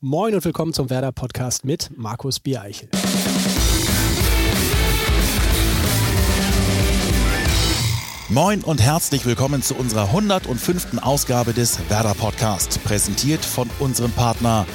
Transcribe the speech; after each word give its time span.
Moin 0.00 0.32
und 0.32 0.44
willkommen 0.44 0.72
zum 0.72 0.90
Werder 0.90 1.10
Podcast 1.10 1.64
mit 1.64 1.90
Markus 1.98 2.38
Biereichel. 2.38 2.88
Moin 8.28 8.62
und 8.62 8.80
herzlich 8.80 9.26
willkommen 9.26 9.60
zu 9.60 9.74
unserer 9.74 10.04
105. 10.04 11.02
Ausgabe 11.02 11.52
des 11.52 11.80
Werder 11.90 12.14
Podcast, 12.14 12.80
präsentiert 12.84 13.44
von 13.44 13.68
unserem 13.80 14.12
Partner 14.12 14.66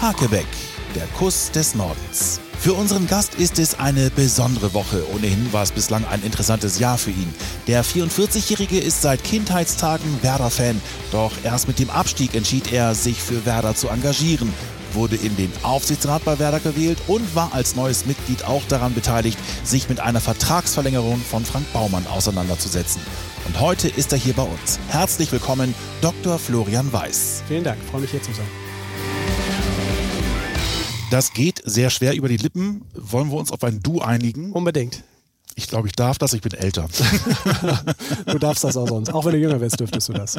Hakebeck, 0.00 0.46
der 0.94 1.06
Kuss 1.18 1.50
des 1.50 1.74
Nordens. 1.74 2.43
Für 2.64 2.72
unseren 2.72 3.06
Gast 3.06 3.34
ist 3.34 3.58
es 3.58 3.78
eine 3.78 4.08
besondere 4.08 4.72
Woche. 4.72 5.04
Ohnehin 5.14 5.52
war 5.52 5.62
es 5.62 5.70
bislang 5.70 6.06
ein 6.06 6.22
interessantes 6.22 6.78
Jahr 6.78 6.96
für 6.96 7.10
ihn. 7.10 7.28
Der 7.66 7.84
44-Jährige 7.84 8.78
ist 8.78 9.02
seit 9.02 9.22
Kindheitstagen 9.22 10.22
Werder-Fan. 10.22 10.80
Doch 11.12 11.32
erst 11.42 11.68
mit 11.68 11.78
dem 11.78 11.90
Abstieg 11.90 12.34
entschied 12.34 12.72
er, 12.72 12.94
sich 12.94 13.20
für 13.20 13.44
Werder 13.44 13.74
zu 13.74 13.88
engagieren 13.88 14.50
wurde 14.94 15.16
in 15.16 15.36
den 15.36 15.52
Aufsichtsrat 15.62 16.24
bei 16.24 16.38
Werder 16.38 16.60
gewählt 16.60 16.98
und 17.06 17.34
war 17.34 17.52
als 17.52 17.74
neues 17.74 18.06
Mitglied 18.06 18.44
auch 18.44 18.62
daran 18.68 18.94
beteiligt, 18.94 19.38
sich 19.64 19.88
mit 19.88 19.98
einer 20.00 20.20
Vertragsverlängerung 20.20 21.20
von 21.20 21.44
Frank 21.44 21.70
Baumann 21.72 22.06
auseinanderzusetzen. 22.06 23.02
Und 23.44 23.60
heute 23.60 23.88
ist 23.88 24.12
er 24.12 24.18
hier 24.18 24.34
bei 24.34 24.44
uns. 24.44 24.78
Herzlich 24.88 25.32
willkommen, 25.32 25.74
Dr. 26.00 26.38
Florian 26.38 26.92
Weiß. 26.92 27.42
Vielen 27.48 27.64
Dank, 27.64 27.78
freue 27.90 28.02
mich 28.02 28.12
hier 28.12 28.22
zu 28.22 28.32
sein. 28.32 28.46
Das 31.14 31.32
geht 31.32 31.62
sehr 31.64 31.90
schwer 31.90 32.16
über 32.16 32.26
die 32.26 32.38
Lippen. 32.38 32.84
Wollen 32.92 33.30
wir 33.30 33.36
uns 33.36 33.52
auf 33.52 33.62
ein 33.62 33.78
Du 33.80 34.00
einigen? 34.00 34.50
Unbedingt. 34.50 35.04
Ich 35.54 35.68
glaube, 35.68 35.86
ich 35.86 35.92
darf 35.92 36.18
das, 36.18 36.32
ich 36.32 36.40
bin 36.40 36.50
älter. 36.54 36.88
du 38.26 38.36
darfst 38.40 38.64
das 38.64 38.76
auch 38.76 38.88
sonst. 38.88 39.14
Auch 39.14 39.24
wenn 39.24 39.30
du 39.30 39.38
jünger 39.38 39.60
wärst, 39.60 39.78
dürftest 39.78 40.08
du 40.08 40.12
das. 40.12 40.38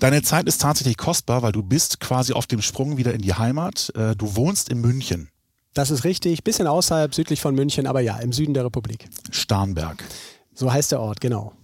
Deine 0.00 0.20
Zeit 0.20 0.48
ist 0.48 0.60
tatsächlich 0.60 0.98
kostbar, 0.98 1.40
weil 1.40 1.52
du 1.52 1.62
bist 1.62 1.98
quasi 1.98 2.34
auf 2.34 2.46
dem 2.46 2.60
Sprung 2.60 2.98
wieder 2.98 3.14
in 3.14 3.22
die 3.22 3.32
Heimat. 3.32 3.90
Äh, 3.96 4.14
du 4.14 4.36
wohnst 4.36 4.68
in 4.68 4.82
München. 4.82 5.30
Das 5.72 5.90
ist 5.90 6.04
richtig, 6.04 6.44
bisschen 6.44 6.66
außerhalb, 6.66 7.14
südlich 7.14 7.40
von 7.40 7.54
München, 7.54 7.86
aber 7.86 8.02
ja, 8.02 8.18
im 8.18 8.34
Süden 8.34 8.52
der 8.52 8.66
Republik. 8.66 9.06
Starnberg. 9.30 10.04
So 10.52 10.70
heißt 10.70 10.92
der 10.92 11.00
Ort, 11.00 11.22
genau 11.22 11.54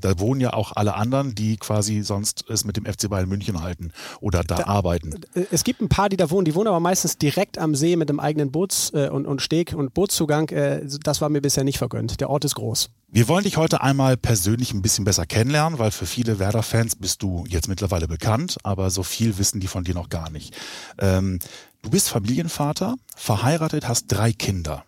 da 0.00 0.18
wohnen 0.18 0.40
ja 0.40 0.52
auch 0.52 0.72
alle 0.74 0.94
anderen, 0.94 1.34
die 1.34 1.56
quasi 1.56 2.02
sonst 2.02 2.44
es 2.48 2.64
mit 2.64 2.76
dem 2.76 2.84
FC 2.86 3.08
Bayern 3.08 3.28
München 3.28 3.62
halten 3.62 3.92
oder 4.20 4.42
da, 4.42 4.56
da, 4.56 4.66
arbeiten. 4.66 5.20
Äh, 5.34 5.44
es 5.50 5.64
gibt 5.64 5.80
ein 5.80 5.88
paar, 5.88 6.08
die 6.08 6.16
da 6.16 6.30
wohnen, 6.30 6.44
die 6.44 6.54
wohnen 6.54 6.68
aber 6.68 6.80
meistens 6.80 7.18
direkt 7.18 7.58
am 7.58 7.74
See 7.74 7.96
mit 7.96 8.10
einem 8.10 8.20
eigenen 8.20 8.50
Boots- 8.50 8.90
äh, 8.94 9.08
und, 9.08 9.26
und 9.26 9.42
Steg- 9.42 9.74
und 9.74 9.94
Bootszugang. 9.94 10.48
Äh, 10.48 10.86
das 11.02 11.20
war 11.20 11.28
mir 11.28 11.40
bisher 11.40 11.64
nicht 11.64 11.78
vergönnt. 11.78 12.20
Der 12.20 12.30
Ort 12.30 12.44
ist 12.44 12.54
groß. 12.54 12.90
Wir 13.10 13.26
wollen 13.26 13.44
dich 13.44 13.56
heute 13.56 13.80
einmal 13.80 14.18
persönlich 14.18 14.74
ein 14.74 14.82
bisschen 14.82 15.04
besser 15.04 15.24
kennenlernen, 15.24 15.78
weil 15.78 15.90
für 15.90 16.04
viele 16.04 16.38
Werder-Fans 16.38 16.96
bist 16.96 17.22
du 17.22 17.44
jetzt 17.48 17.66
mittlerweile 17.66 18.06
bekannt, 18.06 18.58
aber 18.64 18.90
so 18.90 19.02
viel 19.02 19.38
wissen 19.38 19.60
die 19.60 19.66
von 19.66 19.84
dir 19.84 19.94
noch 19.94 20.10
gar 20.10 20.28
nicht. 20.28 20.54
Ähm, 20.98 21.38
du 21.80 21.88
bist 21.88 22.10
Familienvater, 22.10 22.96
verheiratet, 23.16 23.88
hast 23.88 24.06
drei 24.08 24.32
Kinder 24.32 24.84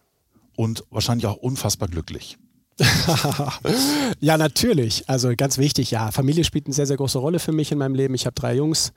und 0.54 0.84
wahrscheinlich 0.90 1.26
auch 1.26 1.36
unfassbar 1.36 1.88
glücklich. 1.88 2.36
ja, 4.20 4.38
natürlich. 4.38 5.08
Also 5.08 5.32
ganz 5.36 5.58
wichtig, 5.58 5.90
ja. 5.90 6.10
Familie 6.10 6.44
spielt 6.44 6.66
eine 6.66 6.74
sehr, 6.74 6.86
sehr 6.86 6.96
große 6.96 7.18
Rolle 7.18 7.38
für 7.38 7.52
mich 7.52 7.72
in 7.72 7.78
meinem 7.78 7.94
Leben. 7.94 8.14
Ich 8.14 8.26
habe 8.26 8.34
drei 8.34 8.54
Jungs, 8.54 8.92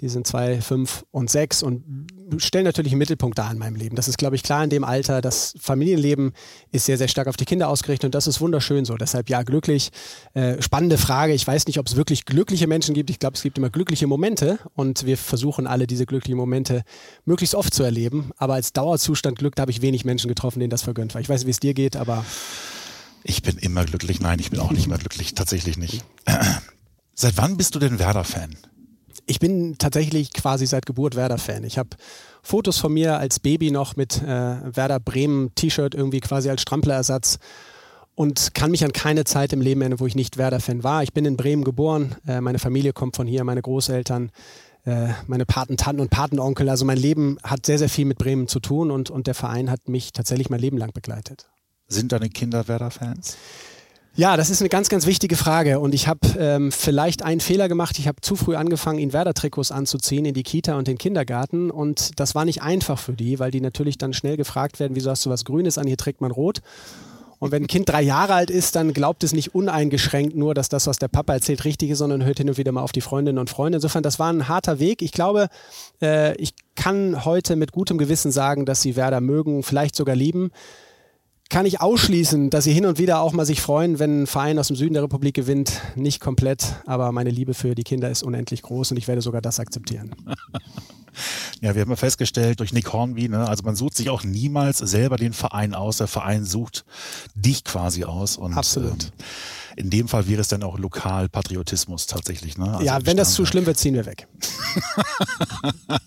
die 0.00 0.08
sind 0.08 0.26
zwei, 0.26 0.60
fünf 0.60 1.04
und 1.10 1.30
sechs 1.30 1.62
und 1.62 1.84
stellen 2.38 2.64
natürlich 2.64 2.92
einen 2.92 2.98
Mittelpunkt 2.98 3.38
da 3.38 3.50
in 3.50 3.58
meinem 3.58 3.76
Leben. 3.76 3.96
Das 3.96 4.08
ist, 4.08 4.18
glaube 4.18 4.36
ich, 4.36 4.42
klar 4.42 4.64
in 4.64 4.70
dem 4.70 4.84
Alter. 4.84 5.20
Das 5.20 5.54
Familienleben 5.60 6.32
ist 6.72 6.86
sehr, 6.86 6.98
sehr 6.98 7.08
stark 7.08 7.28
auf 7.28 7.36
die 7.36 7.44
Kinder 7.44 7.68
ausgerichtet 7.68 8.06
und 8.06 8.14
das 8.14 8.26
ist 8.26 8.40
wunderschön 8.40 8.84
so. 8.84 8.96
Deshalb 8.96 9.28
ja, 9.28 9.42
glücklich. 9.42 9.90
Äh, 10.34 10.60
spannende 10.62 10.98
Frage. 10.98 11.32
Ich 11.32 11.46
weiß 11.46 11.66
nicht, 11.66 11.78
ob 11.78 11.86
es 11.86 11.96
wirklich 11.96 12.24
glückliche 12.24 12.66
Menschen 12.66 12.94
gibt. 12.94 13.10
Ich 13.10 13.18
glaube, 13.18 13.36
es 13.36 13.42
gibt 13.42 13.58
immer 13.58 13.70
glückliche 13.70 14.06
Momente 14.06 14.58
und 14.74 15.06
wir 15.06 15.16
versuchen 15.16 15.66
alle 15.66 15.86
diese 15.86 16.06
glücklichen 16.06 16.38
Momente 16.38 16.82
möglichst 17.24 17.54
oft 17.54 17.74
zu 17.74 17.82
erleben. 17.82 18.30
Aber 18.36 18.54
als 18.54 18.72
Dauerzustand 18.72 19.38
Glück, 19.38 19.56
da 19.56 19.62
habe 19.62 19.70
ich 19.70 19.82
wenig 19.82 20.04
Menschen 20.04 20.28
getroffen, 20.28 20.60
denen 20.60 20.70
das 20.70 20.82
vergönnt 20.82 21.14
war. 21.14 21.20
Ich 21.20 21.28
weiß, 21.28 21.46
wie 21.46 21.50
es 21.50 21.60
dir 21.60 21.74
geht, 21.74 21.96
aber 21.96 22.24
ich 23.24 23.42
bin 23.42 23.58
immer 23.58 23.84
glücklich. 23.84 24.20
Nein, 24.20 24.38
ich 24.38 24.50
bin 24.50 24.60
auch 24.60 24.70
nicht 24.70 24.86
mehr 24.86 24.98
glücklich. 24.98 25.34
Tatsächlich 25.34 25.76
nicht. 25.76 26.04
Seit 27.14 27.36
wann 27.36 27.56
bist 27.56 27.74
du 27.74 27.78
denn 27.78 27.98
Werder-Fan? 27.98 28.56
Ich 29.26 29.40
bin 29.40 29.76
tatsächlich 29.78 30.32
quasi 30.32 30.66
seit 30.66 30.86
Geburt 30.86 31.16
Werder-Fan. 31.16 31.64
Ich 31.64 31.78
habe 31.78 31.88
Fotos 32.42 32.78
von 32.78 32.92
mir 32.92 33.18
als 33.18 33.40
Baby 33.40 33.72
noch 33.72 33.96
mit 33.96 34.22
äh, 34.22 34.26
Werder 34.26 35.00
Bremen 35.00 35.52
T-Shirt 35.54 35.94
irgendwie 35.94 36.20
quasi 36.20 36.48
als 36.48 36.62
Stramplerersatz 36.62 37.38
und 38.14 38.54
kann 38.54 38.70
mich 38.70 38.84
an 38.84 38.92
keine 38.92 39.24
Zeit 39.24 39.52
im 39.52 39.60
Leben 39.60 39.80
erinnern, 39.80 39.98
wo 39.98 40.06
ich 40.06 40.14
nicht 40.14 40.36
Werder-Fan 40.36 40.84
war. 40.84 41.02
Ich 41.02 41.12
bin 41.12 41.24
in 41.24 41.36
Bremen 41.36 41.64
geboren. 41.64 42.14
Äh, 42.26 42.40
meine 42.40 42.58
Familie 42.58 42.92
kommt 42.92 43.16
von 43.16 43.26
hier, 43.26 43.42
meine 43.42 43.62
Großeltern, 43.62 44.30
äh, 44.84 45.08
meine 45.26 45.46
Patentanten 45.46 46.00
und 46.00 46.10
Patenonkel. 46.10 46.68
Also 46.68 46.84
mein 46.84 46.98
Leben 46.98 47.38
hat 47.42 47.66
sehr, 47.66 47.78
sehr 47.78 47.88
viel 47.88 48.04
mit 48.04 48.18
Bremen 48.18 48.46
zu 48.46 48.60
tun 48.60 48.90
und, 48.90 49.10
und 49.10 49.26
der 49.26 49.34
Verein 49.34 49.70
hat 49.70 49.88
mich 49.88 50.12
tatsächlich 50.12 50.50
mein 50.50 50.60
Leben 50.60 50.78
lang 50.78 50.92
begleitet. 50.92 51.48
Sind 51.88 52.10
deine 52.12 52.28
Kinder 52.28 52.66
Werder-Fans? 52.66 53.36
Ja, 54.16 54.36
das 54.36 54.48
ist 54.48 54.60
eine 54.60 54.70
ganz, 54.70 54.88
ganz 54.88 55.06
wichtige 55.06 55.36
Frage. 55.36 55.78
Und 55.78 55.94
ich 55.94 56.08
habe 56.08 56.20
ähm, 56.38 56.72
vielleicht 56.72 57.22
einen 57.22 57.40
Fehler 57.40 57.68
gemacht. 57.68 57.98
Ich 57.98 58.08
habe 58.08 58.20
zu 58.22 58.34
früh 58.34 58.56
angefangen, 58.56 58.98
ihnen 58.98 59.12
Werder-Trikots 59.12 59.70
anzuziehen 59.70 60.24
in 60.24 60.34
die 60.34 60.42
Kita 60.42 60.76
und 60.78 60.88
den 60.88 60.98
Kindergarten. 60.98 61.70
Und 61.70 62.18
das 62.18 62.34
war 62.34 62.44
nicht 62.44 62.62
einfach 62.62 62.98
für 62.98 63.12
die, 63.12 63.38
weil 63.38 63.50
die 63.50 63.60
natürlich 63.60 63.98
dann 63.98 64.14
schnell 64.14 64.36
gefragt 64.36 64.80
werden, 64.80 64.96
wieso 64.96 65.10
hast 65.10 65.26
du 65.26 65.30
was 65.30 65.44
Grünes 65.44 65.76
an, 65.76 65.86
hier 65.86 65.98
trägt 65.98 66.22
man 66.22 66.30
Rot. 66.30 66.60
Und 67.38 67.52
wenn 67.52 67.64
ein 67.64 67.66
Kind 67.66 67.90
drei 67.90 68.00
Jahre 68.00 68.32
alt 68.32 68.50
ist, 68.50 68.74
dann 68.74 68.94
glaubt 68.94 69.22
es 69.22 69.34
nicht 69.34 69.54
uneingeschränkt 69.54 70.34
nur, 70.34 70.54
dass 70.54 70.70
das, 70.70 70.86
was 70.86 70.96
der 70.96 71.08
Papa 71.08 71.34
erzählt, 71.34 71.66
richtig 71.66 71.90
ist, 71.90 71.98
sondern 71.98 72.24
hört 72.24 72.38
hin 72.38 72.48
und 72.48 72.56
wieder 72.56 72.72
mal 72.72 72.80
auf 72.80 72.92
die 72.92 73.02
Freundinnen 73.02 73.38
und 73.38 73.50
Freunde. 73.50 73.76
Insofern, 73.76 74.02
das 74.02 74.18
war 74.18 74.32
ein 74.32 74.48
harter 74.48 74.78
Weg. 74.80 75.02
Ich 75.02 75.12
glaube, 75.12 75.48
äh, 76.00 76.34
ich 76.36 76.54
kann 76.74 77.26
heute 77.26 77.54
mit 77.54 77.72
gutem 77.72 77.98
Gewissen 77.98 78.32
sagen, 78.32 78.64
dass 78.64 78.80
sie 78.80 78.96
Werder 78.96 79.20
mögen, 79.20 79.62
vielleicht 79.62 79.94
sogar 79.94 80.16
lieben 80.16 80.50
kann 81.48 81.66
ich 81.66 81.80
ausschließen, 81.80 82.50
dass 82.50 82.64
sie 82.64 82.72
hin 82.72 82.86
und 82.86 82.98
wieder 82.98 83.20
auch 83.20 83.32
mal 83.32 83.46
sich 83.46 83.60
freuen, 83.60 83.98
wenn 83.98 84.22
ein 84.22 84.26
Verein 84.26 84.58
aus 84.58 84.68
dem 84.68 84.76
Süden 84.76 84.94
der 84.94 85.02
Republik 85.02 85.34
gewinnt. 85.34 85.80
Nicht 85.94 86.20
komplett, 86.20 86.82
aber 86.86 87.12
meine 87.12 87.30
Liebe 87.30 87.54
für 87.54 87.74
die 87.74 87.84
Kinder 87.84 88.10
ist 88.10 88.22
unendlich 88.22 88.62
groß 88.62 88.90
und 88.90 88.96
ich 88.96 89.08
werde 89.08 89.22
sogar 89.22 89.40
das 89.40 89.60
akzeptieren. 89.60 90.14
Ja, 91.62 91.74
wir 91.74 91.80
haben 91.80 91.88
ja 91.88 91.96
festgestellt 91.96 92.60
durch 92.60 92.74
Nick 92.74 92.92
Hornby, 92.92 93.30
ne, 93.30 93.48
also 93.48 93.62
man 93.62 93.74
sucht 93.74 93.96
sich 93.96 94.10
auch 94.10 94.22
niemals 94.22 94.76
selber 94.76 95.16
den 95.16 95.32
Verein 95.32 95.74
aus, 95.74 95.96
der 95.96 96.08
Verein 96.08 96.44
sucht 96.44 96.84
dich 97.34 97.64
quasi 97.64 98.04
aus. 98.04 98.36
Und, 98.36 98.52
Absolut. 98.52 99.04
Ähm, 99.04 99.10
in 99.76 99.90
dem 99.90 100.08
Fall 100.08 100.28
wäre 100.28 100.40
es 100.40 100.48
dann 100.48 100.62
auch 100.62 100.78
Lokalpatriotismus 100.78 102.06
tatsächlich. 102.06 102.56
Ne? 102.58 102.70
Also 102.70 102.84
ja, 102.84 103.04
wenn 103.04 103.16
das 103.16 103.34
zu 103.34 103.46
schlimm 103.46 103.66
wird, 103.66 103.78
ziehen 103.78 103.94
wir 103.94 104.06
weg. 104.06 104.28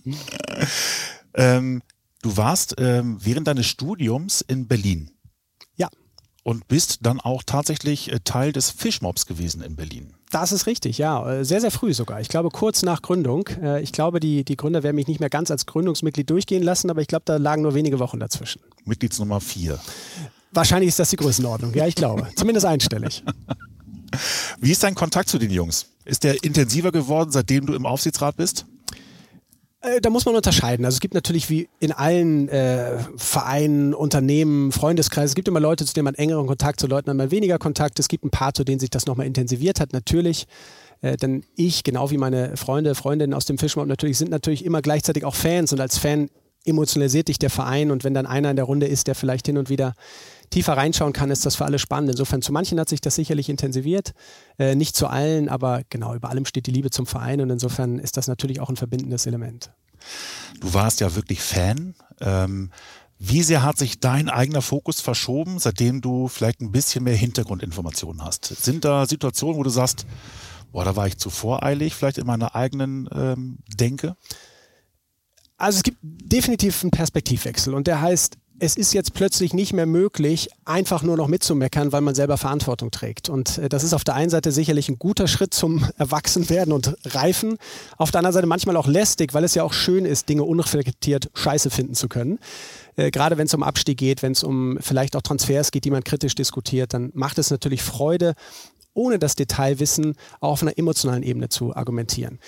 ähm, 1.33 1.81
du 2.21 2.37
warst 2.37 2.75
ähm, 2.77 3.17
während 3.19 3.47
deines 3.47 3.67
Studiums 3.67 4.41
in 4.41 4.67
Berlin 4.67 5.11
und 6.49 6.67
bist 6.67 6.99
dann 7.03 7.19
auch 7.19 7.43
tatsächlich 7.45 8.11
äh, 8.11 8.21
Teil 8.23 8.51
des 8.51 8.71
Fischmobs 8.71 9.27
gewesen 9.27 9.61
in 9.61 9.75
Berlin. 9.75 10.13
Das 10.31 10.51
ist 10.51 10.65
richtig, 10.65 10.97
ja. 10.97 11.31
Äh, 11.31 11.45
sehr, 11.45 11.61
sehr 11.61 11.69
früh 11.69 11.93
sogar. 11.93 12.21
Ich 12.21 12.27
glaube, 12.27 12.49
kurz 12.49 12.81
nach 12.81 13.03
Gründung. 13.03 13.47
Äh, 13.61 13.83
ich 13.83 13.91
glaube, 13.91 14.19
die, 14.19 14.43
die 14.43 14.57
Gründer 14.57 14.81
werden 14.81 14.95
mich 14.95 15.05
nicht 15.05 15.19
mehr 15.19 15.29
ganz 15.29 15.51
als 15.51 15.67
Gründungsmitglied 15.67 16.27
durchgehen 16.27 16.63
lassen, 16.63 16.89
aber 16.89 17.01
ich 17.01 17.07
glaube, 17.07 17.21
da 17.25 17.37
lagen 17.37 17.61
nur 17.61 17.75
wenige 17.75 17.99
Wochen 17.99 18.19
dazwischen. 18.19 18.61
Mitgliedsnummer 18.83 19.39
vier. 19.41 19.79
Wahrscheinlich 20.51 20.87
ist 20.87 20.97
das 20.97 21.11
die 21.11 21.17
Größenordnung, 21.17 21.71
ja, 21.75 21.85
ich 21.85 21.93
glaube. 21.93 22.27
Zumindest 22.35 22.65
einstellig. 22.65 23.23
Wie 24.59 24.71
ist 24.71 24.81
dein 24.81 24.95
Kontakt 24.95 25.29
zu 25.29 25.37
den 25.37 25.51
Jungs? 25.51 25.85
Ist 26.03 26.23
der 26.23 26.43
intensiver 26.43 26.91
geworden, 26.91 27.29
seitdem 27.29 27.67
du 27.67 27.75
im 27.75 27.85
Aufsichtsrat 27.85 28.37
bist? 28.37 28.65
Äh, 29.81 30.01
da 30.01 30.09
muss 30.09 30.25
man 30.25 30.35
unterscheiden. 30.35 30.85
Also 30.85 30.97
es 30.97 30.99
gibt 30.99 31.13
natürlich 31.13 31.49
wie 31.49 31.69
in 31.79 31.91
allen 31.91 32.49
äh, 32.49 32.97
Vereinen, 33.15 33.93
Unternehmen, 33.93 34.71
Freundeskreisen, 34.71 35.29
es 35.29 35.35
gibt 35.35 35.47
immer 35.47 35.61
Leute, 35.61 35.85
zu 35.85 35.93
denen 35.93 36.05
man 36.05 36.15
engeren 36.15 36.47
Kontakt, 36.47 36.79
zu 36.79 36.87
Leuten 36.87 37.09
hat 37.09 37.17
man 37.17 37.31
weniger 37.31 37.57
Kontakt. 37.57 37.99
Es 37.99 38.09
gibt 38.09 38.25
ein 38.25 38.29
paar, 38.29 38.53
zu 38.53 38.63
denen 38.63 38.79
sich 38.79 38.89
das 38.89 39.05
nochmal 39.05 39.25
intensiviert 39.25 39.79
hat, 39.79 39.93
natürlich. 39.93 40.47
Äh, 41.01 41.15
denn 41.15 41.45
ich, 41.55 41.83
genau 41.83 42.11
wie 42.11 42.17
meine 42.17 42.57
Freunde, 42.57 42.93
Freundinnen 42.93 43.33
aus 43.33 43.45
dem 43.45 43.57
Fischmob 43.57 43.87
natürlich, 43.87 44.17
sind 44.17 44.31
natürlich 44.31 44.65
immer 44.65 44.81
gleichzeitig 44.81 45.23
auch 45.23 45.35
Fans 45.35 45.71
und 45.71 45.79
als 45.79 45.97
Fan 45.97 46.29
emotionalisiert 46.65 47.29
dich 47.29 47.39
der 47.39 47.49
Verein 47.49 47.89
und 47.89 48.03
wenn 48.03 48.13
dann 48.13 48.25
einer 48.25 48.49
in 48.49 48.57
der 48.57 48.65
Runde 48.65 48.85
ist, 48.85 49.07
der 49.07 49.15
vielleicht 49.15 49.45
hin 49.45 49.57
und 49.57 49.69
wieder 49.69 49.93
tiefer 50.49 50.77
reinschauen 50.77 51.13
kann, 51.13 51.31
ist 51.31 51.45
das 51.45 51.55
für 51.55 51.65
alle 51.65 51.79
spannend. 51.79 52.11
Insofern 52.11 52.41
zu 52.41 52.51
manchen 52.51 52.79
hat 52.79 52.89
sich 52.89 53.01
das 53.01 53.15
sicherlich 53.15 53.49
intensiviert, 53.49 54.13
äh, 54.57 54.75
nicht 54.75 54.95
zu 54.95 55.07
allen, 55.07 55.49
aber 55.49 55.83
genau, 55.89 56.15
über 56.15 56.29
allem 56.29 56.45
steht 56.45 56.67
die 56.67 56.71
Liebe 56.71 56.89
zum 56.89 57.05
Verein 57.05 57.41
und 57.41 57.49
insofern 57.49 57.99
ist 57.99 58.17
das 58.17 58.27
natürlich 58.27 58.59
auch 58.59 58.69
ein 58.69 58.75
verbindendes 58.75 59.25
Element. 59.25 59.71
Du 60.59 60.73
warst 60.73 60.99
ja 61.01 61.15
wirklich 61.15 61.41
Fan. 61.41 61.95
Ähm, 62.21 62.71
wie 63.17 63.43
sehr 63.43 63.63
hat 63.63 63.77
sich 63.77 63.99
dein 63.99 64.29
eigener 64.29 64.61
Fokus 64.61 65.01
verschoben, 65.01 65.59
seitdem 65.59 65.99
du 65.99 66.29
vielleicht 66.29 66.61
ein 66.61 66.71
bisschen 66.71 67.03
mehr 67.03 67.15
Hintergrundinformationen 67.15 68.23
hast? 68.23 68.45
Sind 68.45 68.85
da 68.85 69.05
Situationen, 69.05 69.57
wo 69.57 69.63
du 69.63 69.69
sagst, 69.69 70.05
boah, 70.71 70.85
da 70.85 70.95
war 70.95 71.05
ich 71.05 71.17
zu 71.17 71.29
voreilig, 71.29 71.95
vielleicht 71.95 72.17
in 72.17 72.25
meiner 72.25 72.55
eigenen 72.55 73.09
ähm, 73.13 73.57
Denke? 73.67 74.15
Also 75.57 75.77
es 75.77 75.83
gibt 75.83 75.97
definitiv 76.01 76.81
einen 76.81 76.91
Perspektivwechsel 76.91 77.73
und 77.73 77.87
der 77.87 77.99
heißt, 77.99 78.37
es 78.59 78.75
ist 78.75 78.93
jetzt 78.93 79.13
plötzlich 79.13 79.53
nicht 79.53 79.73
mehr 79.73 79.85
möglich, 79.85 80.49
einfach 80.65 81.01
nur 81.01 81.17
noch 81.17 81.27
mitzumeckern, 81.27 81.91
weil 81.91 82.01
man 82.01 82.15
selber 82.15 82.37
Verantwortung 82.37 82.91
trägt. 82.91 83.29
Und 83.29 83.57
äh, 83.57 83.69
das 83.69 83.83
ist 83.83 83.93
auf 83.93 84.03
der 84.03 84.15
einen 84.15 84.29
Seite 84.29 84.51
sicherlich 84.51 84.89
ein 84.89 84.99
guter 84.99 85.27
Schritt 85.27 85.53
zum 85.53 85.85
Erwachsenwerden 85.97 86.73
und 86.73 86.95
Reifen. 87.05 87.57
Auf 87.97 88.11
der 88.11 88.19
anderen 88.19 88.33
Seite 88.33 88.47
manchmal 88.47 88.77
auch 88.77 88.87
lästig, 88.87 89.33
weil 89.33 89.43
es 89.43 89.55
ja 89.55 89.63
auch 89.63 89.73
schön 89.73 90.05
ist, 90.05 90.29
Dinge 90.29 90.43
unreflektiert 90.43 91.29
scheiße 91.33 91.69
finden 91.69 91.95
zu 91.95 92.09
können. 92.09 92.39
Äh, 92.95 93.11
gerade 93.11 93.37
wenn 93.37 93.47
es 93.47 93.53
um 93.53 93.63
Abstieg 93.63 93.97
geht, 93.97 94.21
wenn 94.21 94.33
es 94.33 94.43
um 94.43 94.77
vielleicht 94.81 95.15
auch 95.15 95.21
Transfers 95.21 95.71
geht, 95.71 95.85
die 95.85 95.91
man 95.91 96.03
kritisch 96.03 96.35
diskutiert, 96.35 96.93
dann 96.93 97.11
macht 97.13 97.37
es 97.37 97.51
natürlich 97.51 97.81
Freude, 97.81 98.33
ohne 98.93 99.19
das 99.19 99.35
Detailwissen 99.35 100.15
auch 100.41 100.51
auf 100.51 100.61
einer 100.61 100.77
emotionalen 100.77 101.23
Ebene 101.23 101.49
zu 101.49 101.75
argumentieren 101.75 102.39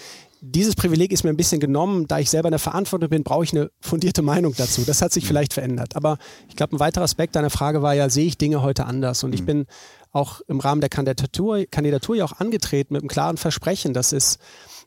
dieses 0.43 0.75
Privileg 0.75 1.11
ist 1.11 1.23
mir 1.23 1.29
ein 1.29 1.38
bisschen 1.38 1.59
genommen. 1.59 2.07
Da 2.07 2.17
ich 2.17 2.29
selber 2.29 2.47
in 2.47 2.53
der 2.53 2.59
Verantwortung 2.59 3.09
bin, 3.09 3.23
brauche 3.23 3.43
ich 3.43 3.53
eine 3.53 3.69
fundierte 3.79 4.23
Meinung 4.23 4.55
dazu. 4.57 4.83
Das 4.83 5.01
hat 5.01 5.13
sich 5.13 5.23
mhm. 5.23 5.27
vielleicht 5.27 5.53
verändert. 5.53 5.95
Aber 5.95 6.17
ich 6.49 6.55
glaube, 6.55 6.75
ein 6.75 6.79
weiterer 6.79 7.03
Aspekt 7.03 7.35
deiner 7.35 7.51
Frage 7.51 7.83
war 7.83 7.93
ja, 7.93 8.09
sehe 8.09 8.25
ich 8.25 8.39
Dinge 8.39 8.63
heute 8.63 8.85
anders? 8.85 9.23
Und 9.23 9.33
ich 9.33 9.41
mhm. 9.41 9.45
bin 9.45 9.65
auch 10.11 10.41
im 10.47 10.59
Rahmen 10.59 10.81
der 10.81 10.89
Kandidatur, 10.89 11.65
Kandidatur 11.69 12.15
ja 12.15 12.25
auch 12.25 12.39
angetreten 12.39 12.93
mit 12.93 13.03
einem 13.03 13.07
klaren 13.07 13.38
Versprechen, 13.38 13.93
dass 13.93 14.11
es 14.11 14.39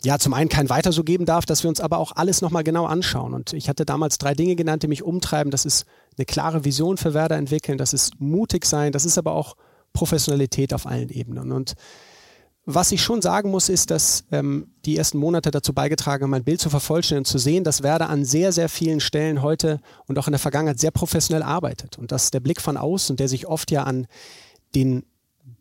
ja 0.03 0.19
zum 0.19 0.35
einen 0.35 0.51
kein 0.51 0.69
Weiter 0.69 0.93
so 0.93 1.05
geben 1.05 1.25
darf, 1.25 1.47
dass 1.47 1.63
wir 1.63 1.69
uns 1.69 1.81
aber 1.81 1.99
auch 1.99 2.13
alles 2.17 2.43
nochmal 2.43 2.65
genau 2.65 2.87
anschauen. 2.87 3.33
Und 3.33 3.53
ich 3.53 3.69
hatte 3.69 3.87
damals 3.87 4.19
drei 4.19 4.35
Dinge 4.35 4.57
genannt, 4.57 4.83
die 4.83 4.89
mich 4.89 5.05
umtreiben. 5.05 5.53
Das 5.53 5.65
ist 5.65 5.87
eine 6.19 6.27
klare 6.27 6.65
Vision 6.65 6.97
für 6.97 7.15
Werder 7.15 7.37
entwickeln, 7.37 7.79
das 7.79 7.93
ist 7.93 8.21
mutig 8.21 8.67
sein, 8.67 8.93
das 8.93 9.05
ist 9.05 9.19
aber 9.19 9.33
auch 9.33 9.57
Professionalität 9.93 10.75
auf 10.75 10.87
allen 10.87 11.09
Ebenen. 11.09 11.53
Und 11.53 11.75
was 12.67 12.93
ich 12.93 13.03
schon 13.03 13.21
sagen 13.21 13.51
muss, 13.51 13.69
ist, 13.69 13.91
dass 13.91 14.25
ähm, 14.33 14.69
die 14.87 14.97
ersten 14.97 15.19
Monate 15.19 15.51
dazu 15.51 15.75
beigetragen 15.75 16.25
haben, 16.25 16.31
mein 16.31 16.45
Bild 16.45 16.61
zu 16.61 16.71
vervollständigen 16.71 17.21
und 17.21 17.27
zu 17.27 17.39
sehen, 17.39 17.63
dass 17.63 17.83
Werder 17.83 18.09
an 18.09 18.25
sehr, 18.25 18.53
sehr 18.53 18.69
vielen 18.69 19.01
Stellen 19.01 19.43
heute 19.43 19.81
und 20.07 20.19
auch 20.19 20.27
in 20.27 20.33
der 20.33 20.39
Vergangenheit 20.39 20.81
sehr 20.81 20.91
professionell 20.91 21.43
arbeitet. 21.43 21.99
Und 21.99 22.11
dass 22.11 22.31
der 22.31 22.41
Blick 22.41 22.63
von 22.63 22.77
außen, 22.77 23.17
der 23.17 23.29
sich 23.29 23.47
oft 23.47 23.71
ja 23.71 23.85
an 23.85 24.07
den 24.75 25.05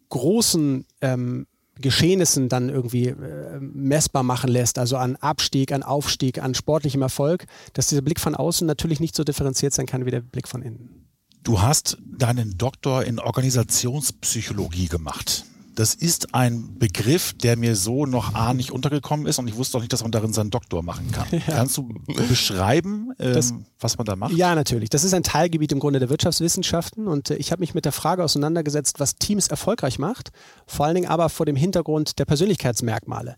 großen 0.09 0.85
ähm, 1.01 1.47
Geschehnissen 1.75 2.49
dann 2.49 2.69
irgendwie 2.69 3.07
äh, 3.07 3.59
messbar 3.59 4.23
machen 4.23 4.49
lässt, 4.49 4.77
also 4.77 4.95
an 4.95 5.15
Abstieg, 5.17 5.71
an 5.71 5.83
Aufstieg, 5.83 6.41
an 6.41 6.53
sportlichem 6.53 7.01
Erfolg, 7.01 7.45
dass 7.73 7.87
dieser 7.87 8.01
Blick 8.01 8.19
von 8.19 8.35
außen 8.35 8.65
natürlich 8.65 8.99
nicht 8.99 9.15
so 9.15 9.23
differenziert 9.23 9.73
sein 9.73 9.87
kann 9.87 10.05
wie 10.05 10.11
der 10.11 10.21
Blick 10.21 10.47
von 10.47 10.61
innen. 10.61 11.07
Du 11.43 11.61
hast 11.61 11.97
deinen 12.05 12.57
Doktor 12.57 13.03
in 13.03 13.19
Organisationspsychologie 13.19 14.87
gemacht. 14.87 15.45
Das 15.75 15.95
ist 15.95 16.33
ein 16.35 16.77
Begriff, 16.77 17.33
der 17.33 17.57
mir 17.57 17.75
so 17.75 18.05
noch 18.05 18.35
A 18.35 18.53
nicht 18.53 18.71
untergekommen 18.71 19.25
ist 19.25 19.39
und 19.39 19.47
ich 19.47 19.55
wusste 19.55 19.77
auch 19.77 19.81
nicht, 19.81 19.91
dass 19.93 20.03
man 20.03 20.11
darin 20.11 20.33
seinen 20.33 20.49
Doktor 20.49 20.83
machen 20.83 21.11
kann. 21.11 21.27
Ja. 21.47 21.55
Kannst 21.55 21.77
du 21.77 21.89
beschreiben, 22.29 23.11
ähm, 23.19 23.33
das, 23.33 23.53
was 23.79 23.97
man 23.97 24.05
da 24.05 24.15
macht? 24.15 24.33
Ja, 24.33 24.55
natürlich. 24.55 24.89
Das 24.89 25.03
ist 25.03 25.13
ein 25.13 25.23
Teilgebiet 25.23 25.71
im 25.71 25.79
Grunde 25.79 25.99
der 25.99 26.09
Wirtschaftswissenschaften 26.09 27.07
und 27.07 27.31
äh, 27.31 27.35
ich 27.35 27.51
habe 27.51 27.59
mich 27.59 27.73
mit 27.73 27.85
der 27.85 27.91
Frage 27.91 28.23
auseinandergesetzt, 28.23 28.99
was 28.99 29.15
Teams 29.15 29.47
erfolgreich 29.47 29.99
macht, 29.99 30.31
vor 30.67 30.85
allen 30.85 30.95
Dingen 30.95 31.07
aber 31.07 31.29
vor 31.29 31.45
dem 31.45 31.55
Hintergrund 31.55 32.19
der 32.19 32.25
Persönlichkeitsmerkmale. 32.25 33.35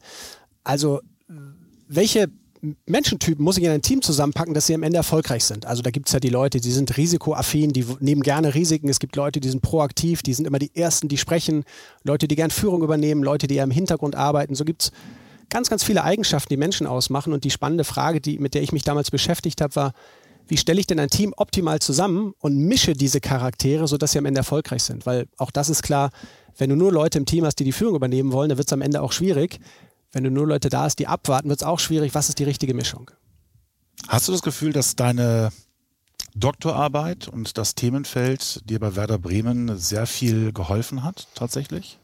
Also 0.63 1.01
welche 1.87 2.29
Menschentypen 2.85 3.43
muss 3.43 3.57
ich 3.57 3.63
in 3.63 3.71
ein 3.71 3.81
Team 3.81 4.01
zusammenpacken, 4.01 4.53
dass 4.53 4.67
sie 4.67 4.73
am 4.73 4.83
Ende 4.83 4.97
erfolgreich 4.97 5.43
sind. 5.43 5.65
Also 5.65 5.81
da 5.81 5.91
gibt 5.91 6.07
es 6.07 6.13
ja 6.13 6.19
die 6.19 6.29
Leute, 6.29 6.59
die 6.59 6.71
sind 6.71 6.97
risikoaffin, 6.97 7.73
die 7.73 7.85
nehmen 7.99 8.21
gerne 8.21 8.53
Risiken. 8.55 8.89
Es 8.89 8.99
gibt 8.99 9.15
Leute, 9.15 9.39
die 9.39 9.49
sind 9.49 9.61
proaktiv, 9.61 10.23
die 10.23 10.33
sind 10.33 10.45
immer 10.45 10.59
die 10.59 10.75
Ersten, 10.75 11.07
die 11.07 11.17
sprechen. 11.17 11.63
Leute, 12.03 12.27
die 12.27 12.35
gern 12.35 12.51
Führung 12.51 12.83
übernehmen, 12.83 13.23
Leute, 13.23 13.47
die 13.47 13.55
eher 13.55 13.63
im 13.63 13.71
Hintergrund 13.71 14.15
arbeiten. 14.15 14.55
So 14.55 14.65
gibt 14.65 14.83
es 14.83 14.91
ganz, 15.49 15.69
ganz 15.69 15.83
viele 15.83 16.03
Eigenschaften, 16.03 16.49
die 16.49 16.57
Menschen 16.57 16.87
ausmachen. 16.87 17.33
Und 17.33 17.43
die 17.43 17.51
spannende 17.51 17.83
Frage, 17.83 18.21
die, 18.21 18.39
mit 18.39 18.53
der 18.53 18.61
ich 18.61 18.71
mich 18.71 18.83
damals 18.83 19.11
beschäftigt 19.11 19.61
habe, 19.61 19.75
war, 19.75 19.93
wie 20.47 20.57
stelle 20.57 20.79
ich 20.79 20.87
denn 20.87 20.99
ein 20.99 21.09
Team 21.09 21.33
optimal 21.37 21.79
zusammen 21.79 22.33
und 22.39 22.57
mische 22.57 22.93
diese 22.93 23.19
Charaktere, 23.19 23.87
sodass 23.87 24.11
sie 24.11 24.19
am 24.19 24.25
Ende 24.25 24.39
erfolgreich 24.39 24.83
sind? 24.83 25.05
Weil 25.05 25.27
auch 25.37 25.51
das 25.51 25.69
ist 25.69 25.81
klar, 25.81 26.11
wenn 26.57 26.69
du 26.69 26.75
nur 26.75 26.91
Leute 26.91 27.17
im 27.17 27.25
Team 27.25 27.45
hast, 27.45 27.55
die 27.59 27.63
die 27.63 27.71
Führung 27.71 27.95
übernehmen 27.95 28.31
wollen, 28.31 28.49
dann 28.49 28.57
wird 28.57 28.67
es 28.67 28.73
am 28.73 28.81
Ende 28.81 29.01
auch 29.01 29.11
schwierig. 29.11 29.59
Wenn 30.15 30.23
du 30.23 30.31
nur 30.31 30.47
Leute 30.47 30.69
da 30.69 30.83
hast, 30.83 30.99
die 30.99 31.07
abwarten, 31.07 31.49
wird 31.49 31.59
es 31.59 31.67
auch 31.67 31.77
schwierig. 31.77 32.15
Was 32.15 32.29
ist 32.29 32.39
die 32.39 32.45
richtige 32.45 32.73
Mischung? 32.73 33.11
Hast 34.07 34.29
du 34.29 34.31
das 34.31 34.41
Gefühl, 34.41 34.71
dass 34.71 34.95
deine 34.95 35.51
Doktorarbeit 36.33 37.27
und 37.27 37.57
das 37.57 37.75
Themenfeld 37.75 38.61
dir 38.69 38.79
bei 38.79 38.95
Werder 38.95 39.17
Bremen 39.17 39.77
sehr 39.77 40.07
viel 40.07 40.53
geholfen 40.53 41.03
hat, 41.03 41.27
tatsächlich? 41.35 41.99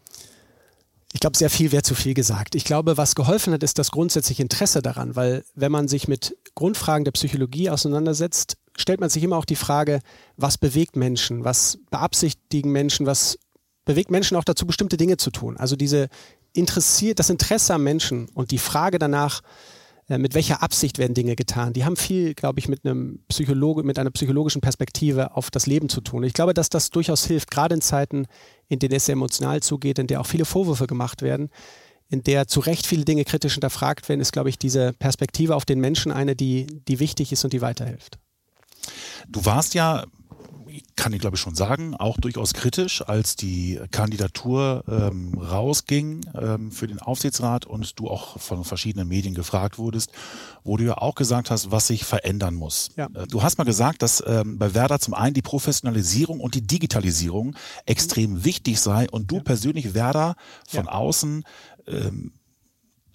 Ich 1.14 1.22
glaube, 1.22 1.38
sehr 1.38 1.50
viel 1.50 1.72
wäre 1.72 1.84
zu 1.84 1.96
viel 1.96 2.14
gesagt. 2.14 2.54
Ich 2.56 2.66
glaube, 2.66 2.98
was 2.98 3.16
geholfen 3.16 3.54
hat, 3.54 3.64
ist 3.64 3.80
das 3.80 3.92
grundsätzliche 3.92 4.42
Interesse 4.42 4.82
daran, 4.82 5.16
weil 5.16 5.46
wenn 5.56 5.72
man 5.72 5.88
sich 5.88 6.10
mit 6.10 6.36
Grundfragen 6.54 7.06
der 7.06 7.12
Psychologie 7.12 7.70
auseinandersetzt, 7.70 8.58
stellt 8.76 9.00
man 9.00 9.10
sich 9.10 9.24
immer 9.24 9.38
auch 9.38 9.46
die 9.46 9.56
Frage, 9.56 10.02
was 10.36 10.58
bewegt 10.58 10.98
Menschen, 10.98 11.46
was 11.46 11.78
beabsichtigen 11.90 12.74
Menschen, 12.74 13.06
was 13.06 13.40
bewegt 13.86 14.12
Menschen 14.12 14.36
auch 14.36 14.44
dazu, 14.44 14.66
bestimmte 14.66 14.98
Dinge 14.98 15.16
zu 15.16 15.32
tun. 15.32 15.56
Also 15.56 15.78
diese 15.78 16.10
interessiert, 16.54 17.20
das 17.20 17.30
Interesse 17.30 17.74
am 17.74 17.84
Menschen 17.84 18.28
und 18.34 18.52
die 18.52 18.58
Frage 18.58 19.00
danach, 19.00 19.42
äh, 20.10 20.18
mit 20.18 20.34
welcher 20.34 20.62
Absicht 20.62 20.98
werden 20.98 21.14
Dinge 21.14 21.36
getan, 21.36 21.74
die 21.74 21.86
haben 21.86 21.96
viel, 21.96 22.34
glaube 22.34 22.60
ich, 22.60 22.68
mit 22.68 22.86
einem 22.86 23.20
Psychologe, 23.30 23.84
mit 23.84 23.98
einer 23.98 24.12
psychologischen 24.12 24.62
Perspektive 24.62 25.36
auf 25.36 25.52
das 25.52 25.68
Leben 25.68 25.90
zu 25.90 26.02
tun. 26.02 26.24
Ich 26.24 26.34
glaube, 26.34 26.54
dass 26.54 26.70
das 26.70 26.90
durchaus 26.90 27.26
hilft, 27.26 27.52
gerade 27.52 27.76
in 27.76 27.82
Zeiten, 27.82 28.28
in 28.68 28.80
denen 28.80 28.96
es 28.96 29.06
sehr 29.06 29.14
emotional 29.14 29.62
zugeht, 29.62 30.00
in 30.00 30.08
der 30.08 30.20
auch 30.22 30.26
viele 30.26 30.46
Vorwürfe 30.46 30.88
gemacht 30.88 31.22
werden, 31.22 31.50
in 32.10 32.24
der 32.24 32.48
zu 32.48 32.60
Recht 32.60 32.86
viele 32.86 33.06
Dinge 33.06 33.24
kritisch 33.24 33.54
hinterfragt 33.54 34.10
werden, 34.10 34.20
ist, 34.20 34.34
glaube 34.34 34.50
ich, 34.50 34.58
diese 34.58 34.92
Perspektive 34.94 35.56
auf 35.56 35.64
den 35.64 35.80
Menschen 35.80 36.12
eine, 36.12 36.36
die, 36.36 36.68
die 36.88 37.00
wichtig 37.00 37.32
ist 37.32 37.46
und 37.46 37.54
die 37.54 37.62
weiterhilft. 37.62 38.20
Du 39.30 39.46
warst 39.46 39.76
ja 39.76 40.04
kann 40.96 41.14
ich 41.14 41.20
glaube 41.20 41.36
ich 41.36 41.42
schon 41.42 41.56
sagen, 41.56 41.96
auch 41.96 42.18
durchaus 42.18 42.54
kritisch, 42.54 43.02
als 43.08 43.36
die 43.36 43.80
Kandidatur 43.92 44.84
ähm, 44.88 45.34
rausging 45.38 46.22
ähm, 46.40 46.72
für 46.72 46.88
den 46.88 47.00
Aufsichtsrat 47.00 47.66
und 47.66 48.00
du 48.00 48.10
auch 48.10 48.40
von 48.40 48.64
verschiedenen 48.64 49.08
Medien 49.08 49.34
gefragt 49.34 49.78
wurdest, 49.78 50.12
wo 50.64 50.78
du 50.78 50.86
ja 50.86 50.98
auch 50.98 51.16
gesagt 51.16 51.52
hast, 51.52 51.72
was 51.72 51.88
sich 51.88 52.06
verändern 52.06 52.56
muss. 52.56 52.90
Ja. 52.96 53.08
Äh, 53.14 53.28
du 53.28 53.44
hast 53.44 53.58
mal 53.58 53.64
gesagt, 53.64 54.02
dass 54.02 54.24
ähm, 54.26 54.58
bei 54.58 54.74
Werder 54.74 55.00
zum 55.00 55.14
einen 55.14 55.34
die 55.34 55.42
Professionalisierung 55.42 56.40
und 56.40 56.56
die 56.56 56.66
Digitalisierung 56.66 57.56
extrem 57.86 58.32
mhm. 58.34 58.46
wichtig 58.46 58.80
sei 58.80 59.10
und 59.10 59.32
du 59.32 59.38
ja. 59.38 59.44
persönlich 59.44 59.94
Werder 59.94 60.36
von 60.68 60.86
ja. 60.86 60.92
außen 60.92 61.44
ähm, 61.88 62.34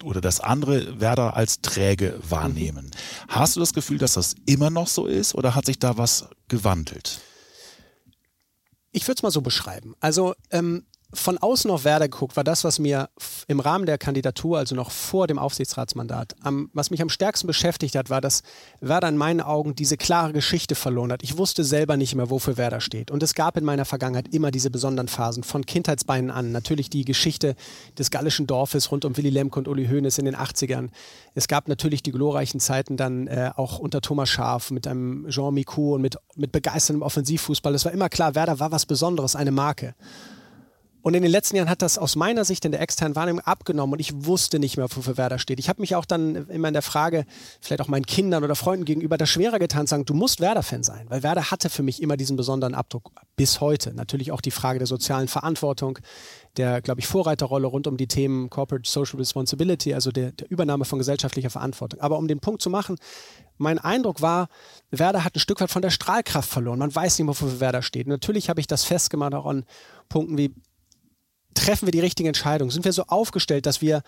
oder 0.03 0.21
das 0.21 0.39
andere 0.39 0.99
Werder 0.99 1.35
als 1.35 1.61
träge 1.61 2.19
wahrnehmen. 2.27 2.85
Mhm. 2.85 3.29
Hast 3.29 3.55
du 3.55 3.59
das 3.59 3.73
Gefühl, 3.73 3.97
dass 3.97 4.13
das 4.13 4.35
immer 4.45 4.69
noch 4.69 4.87
so 4.87 5.05
ist 5.05 5.35
oder 5.35 5.55
hat 5.55 5.65
sich 5.65 5.79
da 5.79 5.97
was 5.97 6.27
gewandelt? 6.47 7.21
Ich 8.97 9.07
würde 9.07 9.19
es 9.19 9.23
mal 9.23 9.29
so 9.29 9.41
beschreiben. 9.41 9.95
Also 9.99 10.33
ähm, 10.49 10.87
von 11.13 11.37
außen 11.37 11.71
auf 11.71 11.85
Werder 11.85 12.09
geguckt, 12.09 12.35
war 12.35 12.43
das, 12.43 12.65
was 12.65 12.79
mir 12.79 13.09
im 13.47 13.61
Rahmen 13.61 13.85
der 13.85 13.97
Kandidatur, 13.97 14.57
also 14.57 14.75
noch 14.75 14.91
vor 14.91 15.27
dem 15.27 15.39
Aufsichtsratsmandat, 15.39 16.35
am, 16.41 16.69
was 16.73 16.91
mich 16.91 17.01
am 17.01 17.09
stärksten 17.09 17.47
beschäftigt 17.47 17.95
hat, 17.95 18.09
war, 18.09 18.19
dass 18.19 18.43
Werder 18.81 19.07
in 19.07 19.15
meinen 19.15 19.39
Augen 19.39 19.73
diese 19.73 19.95
klare 19.95 20.33
Geschichte 20.33 20.75
verloren 20.75 21.13
hat. 21.13 21.23
Ich 21.23 21.37
wusste 21.37 21.63
selber 21.63 21.95
nicht 21.95 22.15
mehr, 22.15 22.29
wofür 22.29 22.57
Werder 22.57 22.81
steht. 22.81 23.09
Und 23.09 23.23
es 23.23 23.35
gab 23.35 23.55
in 23.55 23.63
meiner 23.63 23.85
Vergangenheit 23.85 24.33
immer 24.33 24.51
diese 24.51 24.69
besonderen 24.69 25.07
Phasen, 25.07 25.43
von 25.43 25.65
Kindheitsbeinen 25.65 26.29
an. 26.29 26.51
Natürlich 26.51 26.89
die 26.89 27.05
Geschichte 27.05 27.55
des 27.97 28.11
gallischen 28.11 28.45
Dorfes 28.45 28.91
rund 28.91 29.05
um 29.05 29.15
Willy 29.15 29.29
Lemke 29.29 29.59
und 29.59 29.69
Uli 29.69 29.87
Hoeneß 29.87 30.17
in 30.17 30.25
den 30.25 30.35
80ern. 30.35 30.89
Es 31.35 31.47
gab 31.47 31.69
natürlich 31.69 32.03
die 32.03 32.11
glorreichen 32.11 32.59
Zeiten 32.59 32.97
dann 32.97 33.27
äh, 33.27 33.51
auch 33.55 33.79
unter 33.79 34.01
Thomas 34.01 34.29
Schaaf 34.29 34.71
mit 34.71 34.87
einem 34.87 35.27
Jean 35.29 35.53
Micou 35.53 35.95
und 35.95 36.01
mit, 36.01 36.17
mit 36.35 36.51
begeisterndem 36.51 37.01
Offensivfußball. 37.01 37.73
Es 37.73 37.85
war 37.85 37.93
immer 37.93 38.09
klar, 38.09 38.35
Werder 38.35 38.59
war 38.59 38.71
was 38.71 38.85
Besonderes, 38.85 39.37
eine 39.37 39.51
Marke. 39.51 39.95
Und 41.07 41.13
in 41.13 41.23
den 41.23 41.31
letzten 41.31 41.55
Jahren 41.55 41.69
hat 41.69 41.81
das 41.81 41.97
aus 41.97 42.17
meiner 42.17 42.43
Sicht 42.43 42.65
in 42.65 42.73
der 42.73 42.81
externen 42.81 43.15
Wahrnehmung 43.15 43.39
abgenommen 43.39 43.93
und 43.93 43.99
ich 43.99 44.25
wusste 44.25 44.59
nicht 44.59 44.75
mehr, 44.75 44.87
wofür 44.93 45.15
Werder 45.15 45.39
steht. 45.39 45.57
Ich 45.57 45.69
habe 45.69 45.79
mich 45.79 45.95
auch 45.95 46.03
dann 46.03 46.49
immer 46.49 46.67
in 46.67 46.73
der 46.73 46.81
Frage, 46.81 47.25
vielleicht 47.61 47.79
auch 47.79 47.87
meinen 47.87 48.05
Kindern 48.05 48.43
oder 48.43 48.55
Freunden 48.55 48.83
gegenüber, 48.83 49.17
das 49.17 49.29
schwerer 49.29 49.57
getan, 49.57 49.87
zu 49.87 49.91
sagen, 49.91 50.03
du 50.03 50.13
musst 50.13 50.41
Werder-Fan 50.41 50.83
sein, 50.83 51.05
weil 51.07 51.23
Werder 51.23 51.49
hatte 51.49 51.69
für 51.69 51.81
mich 51.81 52.01
immer 52.01 52.17
diesen 52.17 52.35
besonderen 52.35 52.75
Abdruck 52.75 53.11
bis 53.37 53.61
heute. 53.61 53.93
Natürlich 53.93 54.33
auch 54.33 54.41
die 54.41 54.51
Frage 54.51 54.79
der 54.79 54.85
sozialen 54.85 55.29
Verantwortung, 55.29 55.97
der, 56.57 56.81
glaube 56.81 56.99
ich, 56.99 57.07
Vorreiterrolle 57.07 57.67
rund 57.67 57.87
um 57.87 57.95
die 57.95 58.07
Themen 58.07 58.49
Corporate 58.49 58.89
Social 58.89 59.17
Responsibility, 59.17 59.93
also 59.93 60.11
der, 60.11 60.33
der 60.33 60.51
Übernahme 60.51 60.83
von 60.83 60.99
gesellschaftlicher 60.99 61.49
Verantwortung. 61.49 62.01
Aber 62.01 62.17
um 62.17 62.27
den 62.27 62.41
Punkt 62.41 62.61
zu 62.61 62.69
machen, 62.69 62.97
mein 63.57 63.79
Eindruck 63.79 64.21
war, 64.21 64.49
Werder 64.91 65.23
hat 65.23 65.37
ein 65.37 65.39
Stück 65.39 65.61
weit 65.61 65.71
von 65.71 65.81
der 65.81 65.89
Strahlkraft 65.89 66.49
verloren. 66.49 66.79
Man 66.79 66.93
weiß 66.93 67.17
nicht 67.17 67.25
mehr, 67.25 67.29
wofür 67.29 67.61
Werder 67.61 67.81
steht. 67.81 68.07
Natürlich 68.07 68.49
habe 68.49 68.59
ich 68.59 68.67
das 68.67 68.83
festgemacht 68.83 69.33
auch 69.33 69.45
an 69.45 69.63
Punkten 70.09 70.37
wie 70.37 70.53
treffen 71.57 71.87
wir 71.87 71.91
die 71.91 71.99
richtigen 71.99 72.27
Entscheidungen? 72.27 72.71
Sind 72.71 72.85
wir 72.85 72.93
so 72.93 73.03
aufgestellt, 73.03 73.65
dass 73.65 73.81
wir 73.81 74.03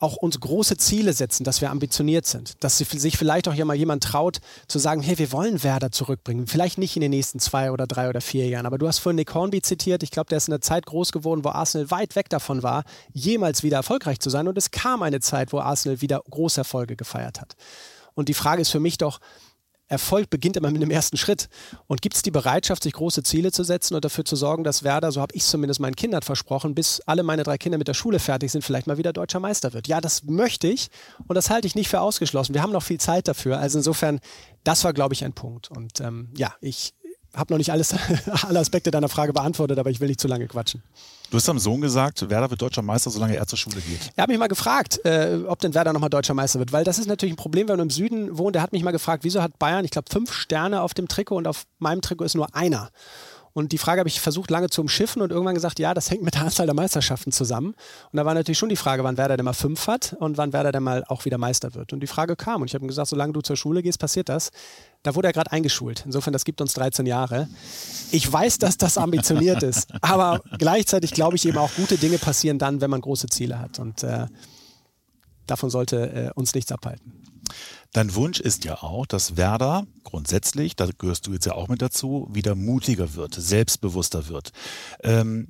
auch 0.00 0.16
uns 0.16 0.38
große 0.38 0.76
Ziele 0.76 1.12
setzen, 1.12 1.44
dass 1.44 1.60
wir 1.60 1.70
ambitioniert 1.70 2.26
sind, 2.26 2.62
dass 2.62 2.78
sich 2.78 3.16
vielleicht 3.16 3.48
auch 3.48 3.54
mal 3.64 3.76
jemand 3.76 4.02
traut 4.02 4.40
zu 4.66 4.78
sagen, 4.78 5.02
hey, 5.02 5.18
wir 5.18 5.32
wollen 5.32 5.62
Werder 5.62 5.92
zurückbringen. 5.92 6.46
Vielleicht 6.46 6.78
nicht 6.78 6.96
in 6.96 7.00
den 7.00 7.10
nächsten 7.10 7.38
zwei 7.38 7.70
oder 7.70 7.86
drei 7.86 8.08
oder 8.08 8.20
vier 8.20 8.46
Jahren, 8.48 8.66
aber 8.66 8.76
du 8.76 8.88
hast 8.88 8.98
vorhin 8.98 9.16
Nick 9.16 9.32
Hornby 9.32 9.62
zitiert. 9.62 10.02
Ich 10.02 10.10
glaube, 10.10 10.28
der 10.28 10.38
ist 10.38 10.48
in 10.48 10.54
einer 10.54 10.60
Zeit 10.60 10.86
groß 10.86 11.12
geworden, 11.12 11.44
wo 11.44 11.50
Arsenal 11.50 11.90
weit 11.90 12.16
weg 12.16 12.28
davon 12.28 12.62
war, 12.62 12.84
jemals 13.12 13.62
wieder 13.62 13.78
erfolgreich 13.78 14.20
zu 14.20 14.30
sein. 14.30 14.48
Und 14.48 14.58
es 14.58 14.70
kam 14.70 15.02
eine 15.02 15.20
Zeit, 15.20 15.52
wo 15.52 15.60
Arsenal 15.60 16.00
wieder 16.00 16.22
große 16.28 16.60
Erfolge 16.60 16.96
gefeiert 16.96 17.40
hat. 17.40 17.54
Und 18.14 18.28
die 18.28 18.34
Frage 18.34 18.62
ist 18.62 18.70
für 18.70 18.80
mich 18.80 18.98
doch, 18.98 19.20
Erfolg 19.88 20.30
beginnt 20.30 20.56
immer 20.56 20.70
mit 20.70 20.82
dem 20.82 20.90
ersten 20.90 21.16
Schritt. 21.16 21.48
Und 21.86 22.02
gibt 22.02 22.16
es 22.16 22.22
die 22.22 22.30
Bereitschaft, 22.30 22.82
sich 22.82 22.92
große 22.92 23.22
Ziele 23.22 23.52
zu 23.52 23.64
setzen 23.64 23.94
und 23.94 24.04
dafür 24.04 24.24
zu 24.24 24.36
sorgen, 24.36 24.64
dass 24.64 24.82
Werder, 24.82 25.12
so 25.12 25.20
habe 25.20 25.34
ich 25.34 25.44
zumindest 25.44 25.80
meinen 25.80 25.96
Kindern 25.96 26.22
versprochen, 26.22 26.74
bis 26.74 27.00
alle 27.02 27.22
meine 27.22 27.42
drei 27.42 27.58
Kinder 27.58 27.78
mit 27.78 27.88
der 27.88 27.94
Schule 27.94 28.18
fertig 28.18 28.50
sind, 28.52 28.62
vielleicht 28.62 28.86
mal 28.86 28.98
wieder 28.98 29.12
deutscher 29.12 29.40
Meister 29.40 29.72
wird. 29.72 29.88
Ja, 29.88 30.00
das 30.00 30.24
möchte 30.24 30.68
ich 30.68 30.88
und 31.26 31.34
das 31.34 31.50
halte 31.50 31.66
ich 31.66 31.74
nicht 31.74 31.88
für 31.88 32.00
ausgeschlossen. 32.00 32.54
Wir 32.54 32.62
haben 32.62 32.72
noch 32.72 32.82
viel 32.82 32.98
Zeit 32.98 33.28
dafür. 33.28 33.58
Also 33.58 33.78
insofern, 33.78 34.20
das 34.64 34.84
war, 34.84 34.92
glaube 34.92 35.14
ich, 35.14 35.24
ein 35.24 35.32
Punkt. 35.32 35.70
Und 35.70 36.00
ähm, 36.00 36.30
ja, 36.36 36.54
ich 36.60 36.94
habe 37.34 37.52
noch 37.52 37.58
nicht 37.58 37.70
alles, 37.70 37.94
alle 38.46 38.58
Aspekte 38.58 38.90
deiner 38.90 39.08
Frage 39.08 39.32
beantwortet, 39.32 39.78
aber 39.78 39.90
ich 39.90 40.00
will 40.00 40.08
nicht 40.08 40.20
zu 40.20 40.28
lange 40.28 40.46
quatschen. 40.46 40.82
Du 41.30 41.38
hast 41.38 41.48
am 41.48 41.58
Sohn 41.58 41.80
gesagt, 41.80 42.28
Werder 42.28 42.50
wird 42.50 42.62
deutscher 42.62 42.82
Meister, 42.82 43.10
solange 43.10 43.36
er 43.36 43.46
zur 43.46 43.58
Schule 43.58 43.76
geht. 43.76 44.12
Er 44.14 44.22
hat 44.22 44.28
mich 44.28 44.38
mal 44.38 44.46
gefragt, 44.46 45.04
äh, 45.04 45.38
ob 45.46 45.58
denn 45.58 45.74
Werder 45.74 45.92
nochmal 45.92 46.10
deutscher 46.10 46.34
Meister 46.34 46.58
wird, 46.58 46.72
weil 46.72 46.84
das 46.84 46.98
ist 46.98 47.08
natürlich 47.08 47.32
ein 47.32 47.36
Problem, 47.36 47.68
wenn 47.68 47.76
man 47.76 47.86
im 47.86 47.90
Süden 47.90 48.38
wohnt. 48.38 48.56
Er 48.56 48.62
hat 48.62 48.72
mich 48.72 48.84
mal 48.84 48.92
gefragt, 48.92 49.24
wieso 49.24 49.42
hat 49.42 49.58
Bayern, 49.58 49.84
ich 49.84 49.90
glaube, 49.90 50.08
fünf 50.10 50.32
Sterne 50.32 50.82
auf 50.82 50.94
dem 50.94 51.08
Trikot 51.08 51.36
und 51.36 51.48
auf 51.48 51.66
meinem 51.78 52.02
Trikot 52.02 52.24
ist 52.24 52.34
nur 52.34 52.54
einer. 52.54 52.90
Und 53.54 53.70
die 53.70 53.78
Frage 53.78 54.00
habe 54.00 54.08
ich 54.08 54.20
versucht 54.20 54.50
lange 54.50 54.68
zu 54.68 54.80
umschiffen 54.80 55.22
und 55.22 55.30
irgendwann 55.30 55.54
gesagt, 55.54 55.78
ja, 55.78 55.94
das 55.94 56.10
hängt 56.10 56.22
mit 56.22 56.34
der 56.34 56.42
Anzahl 56.42 56.66
der 56.66 56.74
Meisterschaften 56.74 57.30
zusammen. 57.30 57.74
Und 58.10 58.16
da 58.16 58.24
war 58.24 58.34
natürlich 58.34 58.58
schon 58.58 58.68
die 58.68 58.76
Frage, 58.76 59.04
wann 59.04 59.16
Werder 59.16 59.36
denn 59.36 59.44
mal 59.44 59.52
fünf 59.52 59.86
hat 59.86 60.16
und 60.18 60.36
wann 60.36 60.52
Werder 60.52 60.72
denn 60.72 60.82
mal 60.82 61.04
auch 61.06 61.24
wieder 61.24 61.38
Meister 61.38 61.72
wird. 61.74 61.92
Und 61.92 62.00
die 62.00 62.08
Frage 62.08 62.34
kam 62.34 62.62
und 62.62 62.68
ich 62.68 62.74
habe 62.74 62.84
ihm 62.84 62.88
gesagt, 62.88 63.08
solange 63.08 63.32
du 63.32 63.40
zur 63.42 63.56
Schule 63.56 63.80
gehst, 63.82 64.00
passiert 64.00 64.28
das. 64.28 64.50
Da 65.04 65.14
wurde 65.14 65.28
er 65.28 65.32
gerade 65.32 65.52
eingeschult. 65.52 66.02
Insofern, 66.04 66.32
das 66.32 66.44
gibt 66.44 66.60
uns 66.60 66.74
13 66.74 67.06
Jahre. 67.06 67.48
Ich 68.10 68.30
weiß, 68.30 68.58
dass 68.58 68.76
das 68.76 68.98
ambitioniert 68.98 69.62
ist, 69.62 69.92
aber 70.00 70.40
gleichzeitig 70.58 71.12
glaube 71.12 71.36
ich 71.36 71.46
eben 71.46 71.58
auch, 71.58 71.70
gute 71.76 71.96
Dinge 71.96 72.18
passieren 72.18 72.58
dann, 72.58 72.80
wenn 72.80 72.90
man 72.90 73.00
große 73.00 73.28
Ziele 73.28 73.60
hat. 73.60 73.78
Und 73.78 74.02
äh, 74.02 74.26
davon 75.46 75.70
sollte 75.70 76.10
äh, 76.10 76.30
uns 76.34 76.54
nichts 76.54 76.72
abhalten. 76.72 77.12
Dein 77.92 78.14
Wunsch 78.14 78.40
ist 78.40 78.64
ja 78.64 78.82
auch, 78.82 79.06
dass 79.06 79.36
Werder 79.36 79.86
grundsätzlich, 80.02 80.76
da 80.76 80.88
gehörst 80.98 81.26
du 81.26 81.32
jetzt 81.32 81.46
ja 81.46 81.54
auch 81.54 81.68
mit 81.68 81.82
dazu, 81.82 82.28
wieder 82.32 82.54
mutiger 82.54 83.14
wird, 83.14 83.34
selbstbewusster 83.34 84.28
wird. 84.28 84.52
Ähm, 85.02 85.48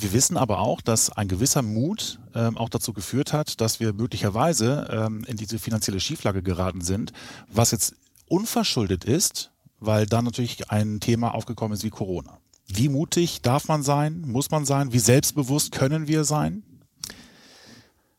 wir 0.00 0.12
wissen 0.12 0.36
aber 0.36 0.60
auch, 0.60 0.80
dass 0.80 1.10
ein 1.10 1.26
gewisser 1.26 1.62
Mut 1.62 2.20
ähm, 2.34 2.56
auch 2.56 2.68
dazu 2.68 2.92
geführt 2.92 3.32
hat, 3.32 3.60
dass 3.60 3.80
wir 3.80 3.92
möglicherweise 3.92 4.88
ähm, 4.92 5.24
in 5.26 5.36
diese 5.36 5.58
finanzielle 5.58 5.98
Schieflage 5.98 6.42
geraten 6.42 6.82
sind, 6.82 7.12
was 7.48 7.72
jetzt 7.72 7.96
unverschuldet 8.26 9.04
ist, 9.04 9.50
weil 9.80 10.06
da 10.06 10.22
natürlich 10.22 10.70
ein 10.70 11.00
Thema 11.00 11.34
aufgekommen 11.34 11.74
ist 11.74 11.82
wie 11.82 11.90
Corona. 11.90 12.38
Wie 12.68 12.88
mutig 12.88 13.42
darf 13.42 13.66
man 13.66 13.82
sein, 13.82 14.20
muss 14.20 14.50
man 14.50 14.66
sein, 14.66 14.92
wie 14.92 14.98
selbstbewusst 14.98 15.72
können 15.72 16.06
wir 16.06 16.24
sein? 16.24 16.62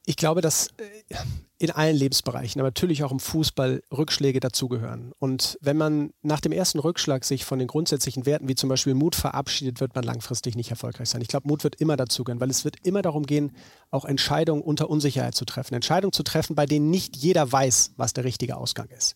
Ich 0.09 0.15
glaube, 0.15 0.41
dass 0.41 0.69
äh, 0.77 1.15
in 1.59 1.69
allen 1.69 1.95
Lebensbereichen, 1.95 2.59
aber 2.59 2.69
natürlich 2.69 3.03
auch 3.03 3.11
im 3.11 3.19
Fußball 3.19 3.83
Rückschläge 3.95 4.39
dazugehören. 4.39 5.11
Und 5.19 5.59
wenn 5.61 5.77
man 5.77 6.13
nach 6.23 6.39
dem 6.39 6.51
ersten 6.51 6.79
Rückschlag 6.79 7.23
sich 7.23 7.45
von 7.45 7.59
den 7.59 7.67
grundsätzlichen 7.67 8.25
Werten 8.25 8.47
wie 8.47 8.55
zum 8.55 8.69
Beispiel 8.69 8.95
Mut 8.95 9.15
verabschiedet, 9.15 9.81
wird 9.81 9.93
man 9.93 10.03
langfristig 10.03 10.55
nicht 10.55 10.71
erfolgreich 10.71 11.09
sein. 11.09 11.21
Ich 11.21 11.27
glaube, 11.27 11.47
Mut 11.47 11.63
wird 11.63 11.75
immer 11.75 11.95
dazugehören, 11.95 12.41
weil 12.41 12.49
es 12.49 12.65
wird 12.65 12.77
immer 12.87 13.03
darum 13.03 13.27
gehen, 13.27 13.51
auch 13.91 14.03
Entscheidungen 14.03 14.63
unter 14.63 14.89
Unsicherheit 14.89 15.35
zu 15.35 15.45
treffen. 15.45 15.75
Entscheidungen 15.75 16.11
zu 16.11 16.23
treffen, 16.23 16.55
bei 16.55 16.65
denen 16.65 16.89
nicht 16.89 17.15
jeder 17.15 17.51
weiß, 17.51 17.91
was 17.97 18.13
der 18.13 18.23
richtige 18.23 18.57
Ausgang 18.57 18.87
ist. 18.89 19.13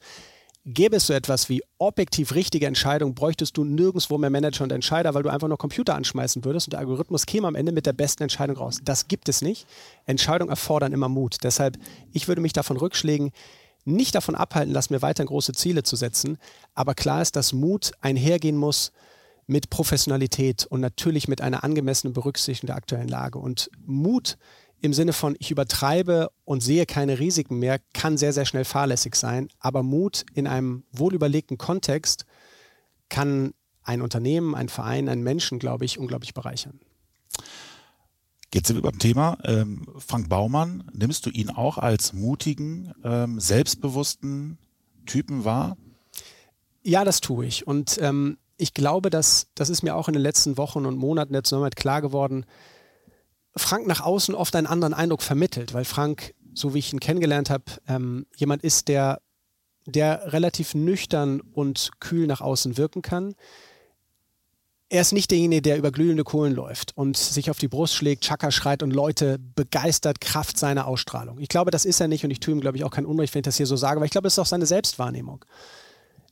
Gäbe 0.66 0.96
es 0.96 1.08
so 1.08 1.14
etwas 1.14 1.50
wie 1.50 1.62
objektiv 1.78 2.36
richtige 2.36 2.68
Entscheidung, 2.68 3.16
bräuchtest 3.16 3.58
du 3.58 3.66
nirgendwo 3.66 4.18
mehr 4.18 4.30
Manager 4.30 4.64
und 4.64 4.72
Entscheider, 4.72 5.14
weil 5.14 5.24
du 5.24 5.30
einfach 5.30 5.50
nur 5.50 5.58
Computer 5.58 5.94
anschmeißen 5.96 6.46
würdest 6.46 6.68
und 6.68 6.72
der 6.72 6.80
Algorithmus 6.80 7.26
käme 7.26 7.48
am 7.48 7.56
Ende 7.56 7.74
mit 7.74 7.86
der 7.86 7.92
besten 7.92 8.24
Entscheidung 8.24 8.56
raus. 8.56 8.80
Das 8.82 9.10
gibt 9.10 9.28
es 9.28 9.42
nicht. 9.42 9.68
Entscheidungen 10.06 10.50
erfordern 10.50 10.94
immer 10.94 11.10
Mut. 11.10 11.38
Deshalb, 11.44 11.78
ich 12.14 12.30
würde 12.30 12.42
mich 12.42 12.54
davon 12.54 12.78
Rückschlägen 12.78 13.32
nicht 13.84 14.16
davon 14.16 14.36
abhalten 14.36 14.74
lassen, 14.74 14.94
mir 14.94 15.02
weiterhin 15.02 15.28
große 15.28 15.52
Ziele 15.52 15.84
zu 15.84 15.98
setzen. 15.98 16.38
Aber 16.74 16.96
klar 16.96 17.22
ist, 17.22 17.36
dass 17.36 17.52
Mut 17.52 17.92
einhergehen 18.00 18.56
muss 18.56 18.94
mit 19.48 19.70
Professionalität 19.70 20.66
und 20.66 20.80
natürlich 20.80 21.28
mit 21.28 21.42
einer 21.42 21.66
angemessenen 21.66 22.14
Berücksichtigung 22.14 22.68
der 22.68 22.78
aktuellen 22.78 23.10
Lage. 23.10 23.40
Und 23.40 23.70
Mut 23.86 24.38
im 24.84 24.94
Sinne 24.94 25.14
von, 25.14 25.38
ich 25.40 25.50
übertreibe 25.50 26.30
und 26.44 26.62
sehe 26.62 26.86
keine 26.86 27.18
Risiken 27.18 27.58
mehr, 27.58 27.80
kann 27.94 28.18
sehr, 28.18 28.34
sehr 28.34 28.46
schnell 28.46 28.66
fahrlässig 28.66 29.16
sein. 29.16 29.48
Aber 29.60 29.82
Mut 29.82 30.26
in 30.34 30.46
einem 30.46 30.84
wohlüberlegten 30.92 31.58
Kontext 31.58 32.26
kann 33.08 33.54
ein 33.84 34.02
Unternehmen, 34.02 34.54
ein 34.56 34.68
Verein, 34.68 35.08
einen 35.08 35.24
Menschen, 35.24 35.58
glaube 35.58 35.86
ich, 35.86 36.00
unglaublich 36.00 36.34
bereichern. 36.34 36.82
Jetzt 38.54 38.68
sind 38.68 38.76
wir 38.76 38.84
beim 38.84 39.00
Thema. 39.00 39.38
Ähm, 39.46 39.88
Frank 40.06 40.28
Baumann, 40.28 40.84
nimmst 40.92 41.26
du 41.26 41.30
ihn 41.30 41.50
auch 41.50 41.78
als 41.78 42.12
mutigen, 42.12 42.92
ähm, 43.06 43.40
selbstbewussten 43.40 44.58
Typen 45.06 45.46
wahr? 45.46 45.78
Ja, 46.82 47.06
das 47.06 47.22
tue 47.22 47.46
ich. 47.46 47.66
Und 47.66 48.00
ähm, 48.02 48.38
ich 48.58 48.74
glaube, 48.74 49.10
dass 49.10 49.48
das 49.56 49.70
ist 49.70 49.82
mir 49.82 49.96
auch 49.96 50.10
in 50.10 50.14
den 50.14 50.22
letzten 50.22 50.58
Wochen 50.58 50.86
und 50.86 50.98
Monaten 50.98 51.32
der 51.32 51.46
Zusammenarbeit 51.46 51.78
klar 51.78 52.02
geworden, 52.02 52.46
Frank 53.56 53.88
nach 53.88 54.02
außen 54.02 54.36
oft 54.36 54.56
einen 54.56 54.68
anderen 54.68 54.94
Eindruck 54.94 55.22
vermittelt, 55.22 55.74
weil 55.74 55.86
Frank, 55.86 56.34
so 56.54 56.74
wie 56.74 56.80
ich 56.80 56.94
ihn 56.94 57.00
kennengelernt 57.00 57.50
habe, 57.50 57.66
ähm, 57.88 58.26
jemand 58.36 58.64
ist, 58.64 58.88
der, 58.88 59.22
der 59.86 60.34
relativ 60.34 60.74
nüchtern 60.74 61.42
und 61.42 61.92
kühl 62.00 62.28
nach 62.28 62.42
außen 62.42 62.78
wirken 62.78 63.02
kann. 63.02 63.36
Er 64.90 65.02
ist 65.02 65.12
nicht 65.12 65.32
derjenige, 65.32 65.62
der 65.62 65.78
über 65.78 65.92
glühende 65.92 66.24
Kohlen 66.24 66.54
läuft 66.54 66.96
und 66.96 67.18
sich 67.18 67.50
auf 67.50 67.58
die 67.58 67.68
Brust 67.68 67.96
schlägt, 67.96 68.24
Chaka 68.24 68.52
schreit 68.52 68.84
und 68.84 68.92
Leute 68.92 69.40
begeistert 69.40 70.22
Kraft 70.22 70.58
seiner 70.58 70.86
Ausstrahlung. 70.86 71.40
Ich 71.40 71.48
glaube, 71.48 71.72
das 71.72 71.86
ist 71.86 72.00
er 72.00 72.08
nicht 72.08 72.24
und 72.24 72.32
ich 72.32 72.40
tue 72.40 72.54
ihm, 72.54 72.62
glaube 72.62 72.78
ich, 72.78 72.84
auch 72.84 72.92
kein 72.92 73.06
Unrecht, 73.06 73.34
wenn 73.34 73.40
ich 73.40 73.46
das 73.46 73.58
hier 73.58 73.66
so 73.66 73.76
sage, 73.76 74.00
weil 74.00 74.06
ich 74.06 74.12
glaube, 74.12 74.28
es 74.28 74.34
ist 74.34 74.40
auch 74.40 74.46
seine 74.46 74.68
Selbstwahrnehmung. 74.68 75.46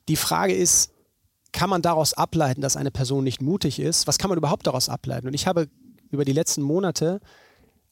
Die 0.07 0.15
Frage 0.15 0.53
ist, 0.53 0.91
kann 1.51 1.69
man 1.69 1.81
daraus 1.81 2.13
ableiten, 2.13 2.61
dass 2.61 2.77
eine 2.77 2.91
Person 2.91 3.23
nicht 3.23 3.41
mutig 3.41 3.79
ist? 3.79 4.07
Was 4.07 4.17
kann 4.17 4.29
man 4.29 4.37
überhaupt 4.37 4.67
daraus 4.67 4.89
ableiten? 4.89 5.27
Und 5.27 5.33
ich 5.33 5.47
habe 5.47 5.67
über 6.11 6.25
die 6.25 6.33
letzten 6.33 6.61
Monate 6.61 7.19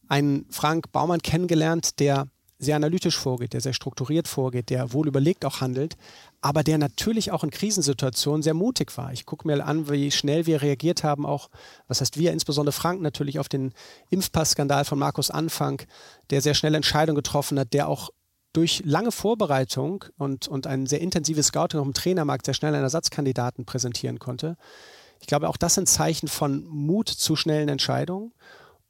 einen 0.07 0.45
Frank 0.49 0.91
Baumann 0.91 1.21
kennengelernt, 1.21 1.99
der 1.99 2.27
sehr 2.61 2.75
analytisch 2.75 3.17
vorgeht, 3.17 3.53
der 3.53 3.61
sehr 3.61 3.73
strukturiert 3.73 4.27
vorgeht, 4.27 4.69
der 4.69 4.91
wohl 4.91 5.07
überlegt 5.07 5.45
auch 5.45 5.61
handelt, 5.61 5.95
aber 6.41 6.61
der 6.61 6.77
natürlich 6.77 7.31
auch 7.31 7.45
in 7.45 7.51
Krisensituationen 7.51 8.43
sehr 8.43 8.53
mutig 8.53 8.95
war. 8.97 9.13
Ich 9.13 9.25
gucke 9.25 9.47
mir 9.47 9.65
an, 9.65 9.89
wie 9.89 10.11
schnell 10.11 10.45
wir 10.45 10.61
reagiert 10.61 11.05
haben, 11.05 11.25
auch, 11.25 11.49
was 11.88 12.01
heißt 12.01 12.17
wir, 12.17 12.33
insbesondere 12.33 12.73
Frank 12.73 13.01
natürlich 13.01 13.39
auf 13.39 13.47
den 13.47 13.73
Impfpassskandal 14.09 14.83
von 14.83 14.99
Markus 14.99 15.31
Anfang, 15.31 15.81
der 16.31 16.41
sehr 16.41 16.53
schnell 16.53 16.75
Entscheidungen 16.75 17.15
getroffen 17.15 17.57
hat, 17.57 17.71
der 17.73 17.88
auch 17.88 18.09
durch 18.51 18.81
lange 18.83 19.13
Vorbereitung 19.13 20.03
und, 20.17 20.49
und 20.49 20.67
ein 20.67 20.85
sehr 20.85 20.99
intensives 20.99 21.47
Scouting 21.47 21.79
auf 21.79 21.88
dem 21.88 21.93
Trainermarkt 21.93 22.45
sehr 22.45 22.55
schnell 22.55 22.73
einen 22.73 22.83
Ersatzkandidaten 22.83 23.65
präsentieren 23.65 24.19
konnte. 24.19 24.57
Ich 25.19 25.27
glaube, 25.27 25.49
auch 25.49 25.57
das 25.57 25.75
sind 25.75 25.88
Zeichen 25.88 26.27
von 26.27 26.65
Mut 26.65 27.09
zu 27.09 27.35
schnellen 27.35 27.69
Entscheidungen. 27.69 28.33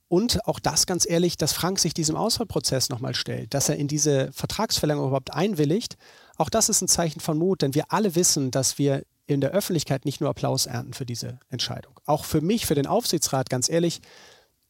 Und 0.07 0.48
auch 0.48 0.59
das 0.59 0.88
ganz 0.88 1.07
ehrlich, 1.07 1.38
dass 1.38 1.53
Frank 1.53 1.79
sich 1.79 1.93
diesem 1.93 2.15
Auswahlprozess 2.15 2.89
nochmal 2.89 3.13
stellt, 3.13 3.53
dass 3.53 3.69
er 3.69 3.75
in 3.75 3.88
diese 3.88 4.31
Vertragsverlängerung 4.31 5.09
überhaupt 5.09 5.33
einwilligt, 5.33 5.98
auch 6.38 6.50
das 6.50 6.69
ist 6.69 6.81
ein 6.81 6.88
Zeichen 6.88 7.19
von 7.19 7.38
Mut, 7.38 7.62
denn 7.62 7.75
wir 7.75 7.91
alle 7.91 8.15
wissen, 8.15 8.50
dass 8.50 8.79
wir 8.79 9.03
in 9.27 9.41
der 9.41 9.51
Öffentlichkeit 9.51 10.05
nicht 10.05 10.21
nur 10.21 10.29
Applaus 10.29 10.65
ernten 10.65 10.93
für 10.93 11.05
diese 11.05 11.39
Entscheidung. 11.50 12.00
Auch 12.05 12.25
für 12.25 12.41
mich, 12.41 12.65
für 12.65 12.74
den 12.74 12.88
Aufsichtsrat, 12.88 13.50
ganz 13.50 13.69
ehrlich, 13.69 14.01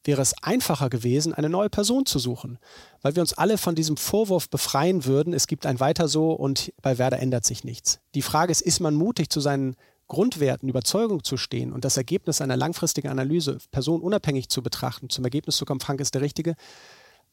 wäre 0.03 0.21
es 0.21 0.33
einfacher 0.41 0.89
gewesen, 0.89 1.33
eine 1.33 1.49
neue 1.49 1.69
Person 1.69 2.05
zu 2.05 2.19
suchen, 2.19 2.57
weil 3.01 3.15
wir 3.15 3.21
uns 3.21 3.33
alle 3.33 3.57
von 3.57 3.75
diesem 3.75 3.97
Vorwurf 3.97 4.49
befreien 4.49 5.05
würden, 5.05 5.33
es 5.33 5.47
gibt 5.47 5.65
ein 5.65 5.79
Weiter 5.79 6.07
so 6.07 6.31
und 6.31 6.73
bei 6.81 6.97
Werder 6.97 7.19
ändert 7.19 7.45
sich 7.45 7.63
nichts. 7.63 7.99
Die 8.15 8.21
Frage 8.21 8.51
ist, 8.51 8.61
ist 8.61 8.79
man 8.79 8.95
mutig 8.95 9.29
zu 9.29 9.39
seinen 9.39 9.75
Grundwerten, 10.09 10.67
Überzeugung 10.67 11.23
zu 11.23 11.37
stehen 11.37 11.71
und 11.71 11.85
das 11.85 11.95
Ergebnis 11.95 12.41
einer 12.41 12.57
langfristigen 12.57 13.07
Analyse 13.07 13.59
personenunabhängig 13.71 14.49
zu 14.49 14.61
betrachten, 14.61 15.09
zum 15.09 15.23
Ergebnis 15.23 15.55
zu 15.55 15.63
kommen, 15.63 15.79
Frank 15.79 16.01
ist 16.01 16.13
der 16.13 16.21
Richtige, 16.21 16.55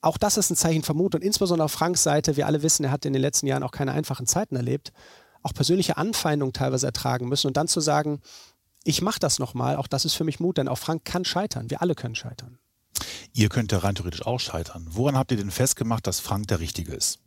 auch 0.01 0.19
das 0.19 0.37
ist 0.37 0.51
ein 0.51 0.57
Zeichen 0.57 0.83
von 0.83 0.97
Mut 0.97 1.15
und 1.15 1.25
insbesondere 1.25 1.65
auf 1.65 1.73
Franks 1.73 2.05
Seite, 2.05 2.37
wir 2.37 2.47
alle 2.47 2.63
wissen, 2.63 2.85
er 2.85 2.93
hat 2.93 3.05
in 3.05 3.13
den 3.13 3.23
letzten 3.23 3.47
Jahren 3.47 3.65
auch 3.65 3.73
keine 3.73 3.93
einfachen 3.93 4.27
Zeiten 4.27 4.55
erlebt, 4.55 4.93
auch 5.43 5.53
persönliche 5.53 5.97
Anfeindungen 5.97 6.53
teilweise 6.53 6.87
ertragen 6.87 7.29
müssen 7.29 7.49
und 7.49 7.57
dann 7.57 7.67
zu 7.67 7.81
sagen, 7.81 8.21
ich 8.85 9.03
mache 9.03 9.19
das 9.19 9.39
nochmal, 9.39 9.77
auch 9.77 9.89
das 9.89 10.05
ist 10.05 10.15
für 10.15 10.25
mich 10.25 10.39
Mut, 10.39 10.59
denn 10.59 10.69
auch 10.69 10.79
Frank 10.79 11.05
kann 11.05 11.25
scheitern, 11.25 11.71
wir 11.71 11.83
alle 11.83 11.95
können 11.95 12.15
scheitern. 12.15 12.59
Ihr 13.33 13.49
könnt 13.49 13.73
ja 13.73 13.79
rein 13.79 13.95
theoretisch 13.95 14.25
auch 14.25 14.41
scheitern. 14.41 14.87
Woran 14.91 15.17
habt 15.17 15.31
ihr 15.31 15.37
denn 15.37 15.51
festgemacht, 15.51 16.07
dass 16.07 16.21
Frank 16.21 16.47
der 16.49 16.61
Richtige 16.61 16.95
ist? 16.95 17.19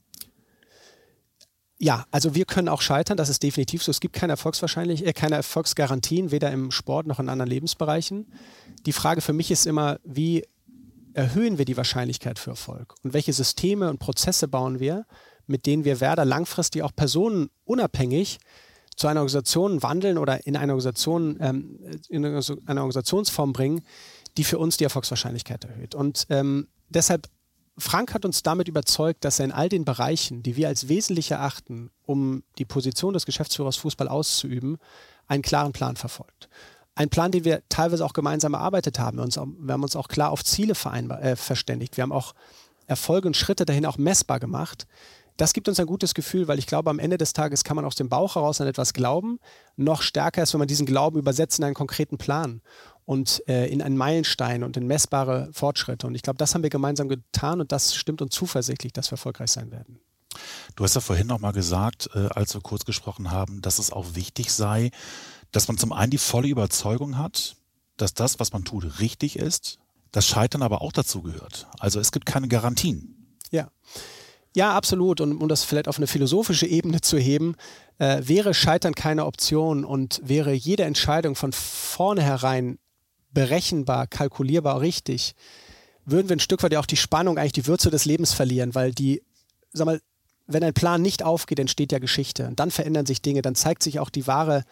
Ja, 1.81 2.05
also 2.11 2.35
wir 2.35 2.43
können 2.43 2.67
auch 2.67 2.81
scheitern, 2.81 3.15
das 3.15 3.29
ist 3.29 3.41
definitiv 3.41 3.81
so. 3.81 3.89
Es 3.89 4.01
gibt 4.01 4.13
keine, 4.13 4.33
Erfolgswahrscheinlich 4.33 5.05
äh, 5.05 5.13
keine 5.13 5.35
Erfolgsgarantien, 5.35 6.29
weder 6.29 6.51
im 6.51 6.71
Sport 6.71 7.07
noch 7.07 7.19
in 7.19 7.29
anderen 7.29 7.49
Lebensbereichen. 7.49 8.27
Die 8.85 8.91
Frage 8.91 9.21
für 9.21 9.31
mich 9.31 9.49
ist 9.49 9.65
immer, 9.65 9.97
wie 10.03 10.43
erhöhen 11.13 11.57
wir 11.57 11.63
die 11.63 11.77
Wahrscheinlichkeit 11.77 12.37
für 12.37 12.51
Erfolg? 12.51 12.95
Und 13.03 13.13
welche 13.13 13.31
Systeme 13.31 13.89
und 13.89 13.99
Prozesse 13.99 14.49
bauen 14.49 14.81
wir, 14.81 15.05
mit 15.47 15.65
denen 15.65 15.85
wir 15.85 16.01
Werder 16.01 16.25
langfristig 16.25 16.83
auch 16.83 16.91
personenunabhängig 16.93 18.39
zu 18.97 19.07
einer 19.07 19.21
Organisation 19.21 19.81
wandeln 19.81 20.17
oder 20.17 20.45
in 20.45 20.57
eine 20.57 20.73
Organisation, 20.73 21.37
ähm, 21.39 21.79
in 22.09 22.25
eine 22.25 22.81
Organisationsform 22.81 23.53
bringen, 23.53 23.81
die 24.37 24.43
für 24.43 24.59
uns 24.59 24.75
die 24.75 24.83
Erfolgswahrscheinlichkeit 24.83 25.63
erhöht. 25.63 25.95
Und 25.95 26.27
ähm, 26.29 26.67
deshalb 26.89 27.29
Frank 27.79 28.13
hat 28.13 28.25
uns 28.25 28.43
damit 28.43 28.67
überzeugt, 28.67 29.25
dass 29.25 29.39
er 29.39 29.45
in 29.45 29.51
all 29.51 29.69
den 29.69 29.85
Bereichen, 29.85 30.43
die 30.43 30.55
wir 30.55 30.67
als 30.67 30.87
wesentlich 30.87 31.31
erachten, 31.31 31.91
um 32.05 32.43
die 32.57 32.65
Position 32.65 33.13
des 33.13 33.25
Geschäftsführers 33.25 33.77
Fußball 33.77 34.07
auszuüben, 34.07 34.77
einen 35.27 35.41
klaren 35.41 35.71
Plan 35.71 35.95
verfolgt. 35.95 36.49
Ein 36.95 37.09
Plan, 37.09 37.31
den 37.31 37.45
wir 37.45 37.63
teilweise 37.69 38.03
auch 38.03 38.13
gemeinsam 38.13 38.53
erarbeitet 38.53 38.99
haben. 38.99 39.17
Wir 39.17 39.73
haben 39.73 39.83
uns 39.83 39.95
auch 39.95 40.09
klar 40.09 40.31
auf 40.31 40.43
Ziele 40.43 40.73
äh, 40.73 41.35
verständigt. 41.35 41.95
Wir 41.95 42.01
haben 42.01 42.11
auch 42.11 42.33
Erfolge 42.87 43.27
und 43.27 43.37
Schritte 43.37 43.65
dahin 43.65 43.85
auch 43.85 43.97
messbar 43.97 44.39
gemacht. 44.39 44.85
Das 45.37 45.53
gibt 45.53 45.69
uns 45.69 45.79
ein 45.79 45.85
gutes 45.85 46.13
Gefühl, 46.13 46.49
weil 46.49 46.59
ich 46.59 46.67
glaube, 46.67 46.89
am 46.89 46.99
Ende 46.99 47.17
des 47.17 47.31
Tages 47.31 47.63
kann 47.63 47.77
man 47.77 47.85
aus 47.85 47.95
dem 47.95 48.09
Bauch 48.09 48.35
heraus 48.35 48.59
an 48.59 48.67
etwas 48.67 48.91
glauben. 48.91 49.39
Noch 49.77 50.01
stärker 50.01 50.43
ist, 50.43 50.53
wenn 50.53 50.59
man 50.59 50.67
diesen 50.67 50.85
Glauben 50.85 51.17
übersetzt 51.17 51.59
in 51.59 51.63
einen 51.63 51.75
konkreten 51.75 52.17
Plan 52.17 52.61
und 53.09 53.41
äh, 53.47 53.65
in 53.65 53.81
einen 53.81 53.97
Meilenstein 53.97 54.63
und 54.63 54.77
in 54.77 54.85
messbare 54.85 55.49
Fortschritte. 55.51 56.05
Und 56.05 56.13
ich 56.13 56.21
glaube, 56.21 56.37
das 56.37 56.53
haben 56.53 56.61
wir 56.61 56.69
gemeinsam 56.69 57.09
getan 57.09 57.59
und 57.59 57.71
das 57.71 57.95
stimmt 57.95 58.21
uns 58.21 58.35
zuversichtlich, 58.35 58.93
dass 58.93 59.09
wir 59.09 59.13
erfolgreich 59.13 59.49
sein 59.49 59.71
werden. 59.71 59.99
Du 60.75 60.83
hast 60.83 60.93
ja 60.93 61.01
vorhin 61.01 61.25
noch 61.25 61.39
mal 61.39 61.51
gesagt, 61.51 62.11
äh, 62.13 62.27
als 62.35 62.53
wir 62.53 62.61
kurz 62.61 62.85
gesprochen 62.85 63.31
haben, 63.31 63.63
dass 63.63 63.79
es 63.79 63.91
auch 63.91 64.13
wichtig 64.13 64.53
sei, 64.53 64.91
dass 65.51 65.67
man 65.67 65.79
zum 65.79 65.91
einen 65.91 66.11
die 66.11 66.19
volle 66.19 66.49
Überzeugung 66.49 67.17
hat, 67.17 67.55
dass 67.97 68.13
das, 68.13 68.39
was 68.39 68.53
man 68.53 68.63
tut, 68.63 68.99
richtig 68.99 69.39
ist, 69.39 69.79
das 70.11 70.27
Scheitern 70.27 70.61
aber 70.61 70.83
auch 70.83 70.91
dazu 70.91 71.23
gehört. 71.23 71.65
Also 71.79 71.99
es 71.99 72.11
gibt 72.11 72.27
keine 72.27 72.47
Garantien. 72.47 73.35
Ja. 73.49 73.71
Ja, 74.55 74.75
absolut. 74.75 75.19
Und 75.19 75.35
um 75.35 75.49
das 75.49 75.63
vielleicht 75.63 75.87
auf 75.87 75.97
eine 75.97 76.05
philosophische 76.05 76.67
Ebene 76.67 77.01
zu 77.01 77.17
heben, 77.17 77.55
äh, 77.97 78.21
wäre 78.21 78.53
Scheitern 78.53 78.93
keine 78.93 79.25
Option 79.25 79.83
und 79.83 80.21
wäre 80.23 80.53
jede 80.53 80.83
Entscheidung 80.83 81.33
von 81.33 81.53
vornherein 81.53 82.77
berechenbar, 83.31 84.07
kalkulierbar, 84.07 84.81
richtig, 84.81 85.35
würden 86.05 86.29
wir 86.29 86.35
ein 86.35 86.41
Stück 86.41 86.63
weit 86.63 86.73
ja 86.73 86.79
auch 86.79 86.85
die 86.85 86.97
Spannung, 86.97 87.37
eigentlich 87.37 87.51
die 87.51 87.67
Würze 87.67 87.89
des 87.89 88.05
Lebens 88.05 88.33
verlieren, 88.33 88.75
weil 88.75 88.91
die, 88.91 89.21
sag 89.73 89.85
mal, 89.85 90.01
wenn 90.47 90.63
ein 90.63 90.73
Plan 90.73 91.01
nicht 91.01 91.23
aufgeht, 91.23 91.59
entsteht 91.59 91.91
ja 91.91 91.99
Geschichte. 91.99 92.47
Und 92.47 92.59
dann 92.59 92.71
verändern 92.71 93.05
sich 93.05 93.21
Dinge, 93.21 93.41
dann 93.43 93.53
zeigt 93.53 93.83
sich 93.83 93.99
auch 93.99 94.09
die 94.09 94.25
wahre 94.25 94.63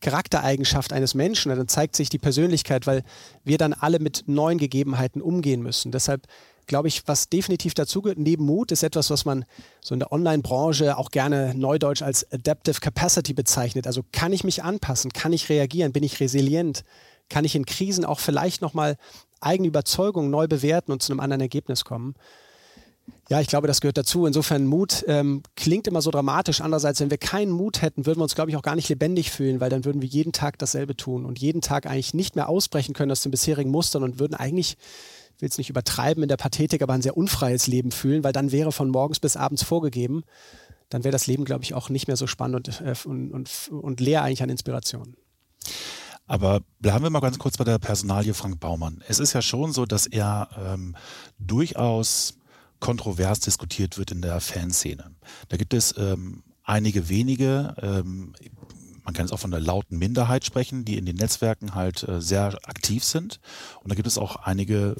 Charaktereigenschaft 0.00 0.92
eines 0.92 1.14
Menschen, 1.14 1.54
dann 1.54 1.68
zeigt 1.68 1.96
sich 1.96 2.08
die 2.08 2.18
Persönlichkeit, 2.18 2.86
weil 2.86 3.02
wir 3.44 3.58
dann 3.58 3.72
alle 3.74 3.98
mit 3.98 4.24
neuen 4.26 4.58
Gegebenheiten 4.58 5.20
umgehen 5.20 5.62
müssen. 5.62 5.92
Deshalb 5.92 6.26
glaube 6.66 6.88
ich, 6.88 7.06
was 7.06 7.28
definitiv 7.28 7.74
dazugehört, 7.74 8.18
neben 8.18 8.44
Mut, 8.44 8.72
ist 8.72 8.82
etwas, 8.82 9.10
was 9.10 9.24
man 9.24 9.44
so 9.80 9.94
in 9.94 10.00
der 10.00 10.12
Online-Branche 10.12 10.96
auch 10.96 11.10
gerne 11.10 11.54
neudeutsch 11.54 12.02
als 12.02 12.30
Adaptive 12.32 12.80
Capacity 12.80 13.34
bezeichnet. 13.34 13.86
Also 13.86 14.02
kann 14.12 14.32
ich 14.32 14.42
mich 14.42 14.64
anpassen? 14.64 15.12
Kann 15.12 15.32
ich 15.32 15.48
reagieren? 15.48 15.92
Bin 15.92 16.02
ich 16.02 16.18
resilient? 16.20 16.82
Kann 17.28 17.44
ich 17.44 17.54
in 17.54 17.66
Krisen 17.66 18.04
auch 18.04 18.20
vielleicht 18.20 18.62
nochmal 18.62 18.96
eigene 19.40 19.68
Überzeugungen 19.68 20.30
neu 20.30 20.48
bewerten 20.48 20.92
und 20.92 21.02
zu 21.02 21.12
einem 21.12 21.20
anderen 21.20 21.40
Ergebnis 21.40 21.84
kommen. 21.84 22.14
Ja, 23.28 23.40
ich 23.40 23.48
glaube, 23.48 23.66
das 23.66 23.80
gehört 23.80 23.98
dazu. 23.98 24.26
Insofern 24.26 24.66
Mut 24.66 25.04
ähm, 25.08 25.42
klingt 25.56 25.86
immer 25.86 26.02
so 26.02 26.10
dramatisch. 26.10 26.60
Andererseits, 26.60 27.00
wenn 27.00 27.10
wir 27.10 27.18
keinen 27.18 27.50
Mut 27.50 27.82
hätten, 27.82 28.06
würden 28.06 28.18
wir 28.20 28.24
uns, 28.24 28.34
glaube 28.34 28.50
ich, 28.50 28.56
auch 28.56 28.62
gar 28.62 28.76
nicht 28.76 28.88
lebendig 28.88 29.30
fühlen, 29.30 29.60
weil 29.60 29.70
dann 29.70 29.84
würden 29.84 30.02
wir 30.02 30.08
jeden 30.08 30.32
Tag 30.32 30.58
dasselbe 30.58 30.96
tun 30.96 31.24
und 31.24 31.38
jeden 31.38 31.60
Tag 31.60 31.86
eigentlich 31.86 32.14
nicht 32.14 32.36
mehr 32.36 32.48
ausbrechen 32.48 32.94
können 32.94 33.10
aus 33.10 33.22
den 33.22 33.30
bisherigen 33.30 33.70
Mustern 33.70 34.02
und 34.02 34.18
würden 34.18 34.34
eigentlich, 34.34 34.76
ich 35.36 35.42
will 35.42 35.48
es 35.48 35.58
nicht 35.58 35.70
übertreiben 35.70 36.22
in 36.22 36.28
der 36.28 36.36
Pathetik, 36.36 36.82
aber 36.82 36.94
ein 36.94 37.02
sehr 37.02 37.16
unfreies 37.16 37.66
Leben 37.66 37.90
fühlen, 37.90 38.24
weil 38.24 38.32
dann 38.32 38.52
wäre 38.52 38.72
von 38.72 38.90
morgens 38.90 39.20
bis 39.20 39.36
abends 39.36 39.62
vorgegeben. 39.62 40.22
Dann 40.88 41.02
wäre 41.02 41.12
das 41.12 41.26
Leben, 41.26 41.44
glaube 41.44 41.64
ich, 41.64 41.74
auch 41.74 41.88
nicht 41.88 42.06
mehr 42.06 42.16
so 42.16 42.28
spannend 42.28 42.68
und, 42.68 42.80
äh, 42.80 42.94
und, 43.04 43.32
und, 43.32 43.70
und 43.70 44.00
leer 44.00 44.22
eigentlich 44.22 44.42
an 44.42 44.50
Inspiration. 44.50 45.16
Aber 46.26 46.60
bleiben 46.80 47.04
wir 47.04 47.10
mal 47.10 47.20
ganz 47.20 47.38
kurz 47.38 47.56
bei 47.56 47.64
der 47.64 47.78
Personalie 47.78 48.34
Frank 48.34 48.58
Baumann. 48.60 49.02
Es 49.06 49.20
ist 49.20 49.32
ja 49.32 49.42
schon 49.42 49.72
so, 49.72 49.86
dass 49.86 50.06
er 50.06 50.48
ähm, 50.58 50.96
durchaus 51.38 52.38
kontrovers 52.80 53.40
diskutiert 53.40 53.96
wird 53.96 54.10
in 54.10 54.22
der 54.22 54.40
Fanszene. 54.40 55.14
Da 55.48 55.56
gibt 55.56 55.72
es 55.72 55.94
ähm, 55.96 56.42
einige 56.64 57.08
wenige, 57.08 57.74
ähm, 57.80 58.34
man 59.04 59.14
kann 59.14 59.24
es 59.24 59.32
auch 59.32 59.38
von 59.38 59.52
der 59.52 59.60
lauten 59.60 59.98
Minderheit 59.98 60.44
sprechen, 60.44 60.84
die 60.84 60.98
in 60.98 61.06
den 61.06 61.16
Netzwerken 61.16 61.74
halt 61.76 62.02
äh, 62.08 62.20
sehr 62.20 62.58
aktiv 62.64 63.04
sind. 63.04 63.40
Und 63.82 63.90
da 63.90 63.94
gibt 63.94 64.08
es 64.08 64.18
auch 64.18 64.36
einige, 64.36 64.96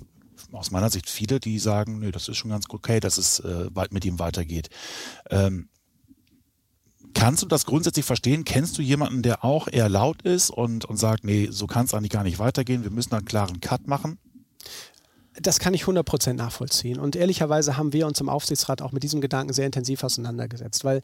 aus 0.53 0.71
meiner 0.71 0.91
Sicht 0.91 1.11
viele, 1.11 1.41
die 1.41 1.59
sagen, 1.59 1.99
nee, 1.99 2.13
das 2.13 2.29
ist 2.29 2.37
schon 2.37 2.53
ganz 2.53 2.67
okay, 2.69 3.01
dass 3.01 3.19
es 3.19 3.41
äh, 3.41 3.69
mit 3.91 4.05
ihm 4.05 4.21
weitergeht. 4.21 4.71
Ähm, 5.29 5.69
Kannst 7.17 7.43
du 7.43 7.47
das 7.47 7.65
grundsätzlich 7.65 8.05
verstehen? 8.05 8.45
Kennst 8.45 8.77
du 8.77 8.83
jemanden, 8.83 9.23
der 9.23 9.43
auch 9.43 9.69
eher 9.69 9.89
laut 9.89 10.21
ist 10.21 10.51
und, 10.51 10.85
und 10.85 10.99
sagt, 10.99 11.25
nee, 11.25 11.49
so 11.51 11.67
kann 11.67 11.87
es 11.87 11.95
eigentlich 11.95 12.13
gar 12.13 12.25
nicht 12.25 12.39
weitergehen, 12.39 12.85
wir 12.85 12.91
müssen 12.91 13.15
einen 13.15 13.25
klaren 13.25 13.61
Cut 13.61 13.87
machen? 13.87 14.19
Das 15.41 15.59
kann 15.59 15.73
ich 15.73 15.85
100% 15.85 16.35
nachvollziehen. 16.35 16.99
Und 16.99 17.17
ehrlicherweise 17.17 17.79
haben 17.79 17.95
wir 17.95 18.07
uns 18.07 18.21
im 18.21 18.29
Aufsichtsrat 18.29 18.83
auch 18.83 18.93
mit 18.93 19.03
diesem 19.03 19.23
Gedanken 19.23 19.55
sehr 19.55 19.65
intensiv 19.65 20.05
auseinandergesetzt, 20.05 20.85
weil 20.85 21.01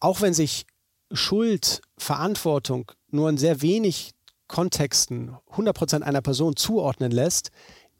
auch 0.00 0.22
wenn 0.22 0.32
sich 0.32 0.64
Schuld, 1.12 1.82
Verantwortung 1.98 2.90
nur 3.10 3.28
in 3.28 3.36
sehr 3.36 3.60
wenig 3.60 4.12
Kontexten 4.48 5.36
100% 5.54 6.00
einer 6.00 6.22
Person 6.22 6.56
zuordnen 6.56 7.12
lässt, 7.12 7.50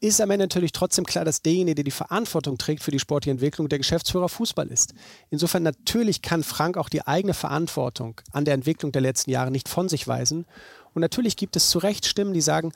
ist 0.03 0.19
am 0.19 0.31
Ende 0.31 0.43
natürlich 0.43 0.73
trotzdem 0.73 1.05
klar, 1.05 1.23
dass 1.23 1.41
derjenige, 1.41 1.75
der 1.75 1.83
die 1.85 1.91
Verantwortung 1.91 2.57
trägt 2.57 2.83
für 2.83 2.91
die 2.91 2.99
sportliche 2.99 3.31
Entwicklung, 3.31 3.69
der 3.69 3.79
Geschäftsführer 3.79 4.27
Fußball 4.27 4.67
ist. 4.67 4.93
Insofern 5.29 5.63
natürlich 5.63 6.21
kann 6.21 6.43
Frank 6.43 6.75
auch 6.75 6.89
die 6.89 7.07
eigene 7.07 7.33
Verantwortung 7.33 8.19
an 8.33 8.43
der 8.43 8.53
Entwicklung 8.53 8.91
der 8.91 9.01
letzten 9.01 9.31
Jahre 9.31 9.49
nicht 9.49 9.69
von 9.69 9.87
sich 9.87 10.05
weisen. 10.05 10.45
Und 10.93 10.99
natürlich 10.99 11.37
gibt 11.37 11.55
es 11.55 11.69
zu 11.69 11.79
Recht 11.79 12.05
Stimmen, 12.05 12.33
die 12.33 12.41
sagen, 12.41 12.73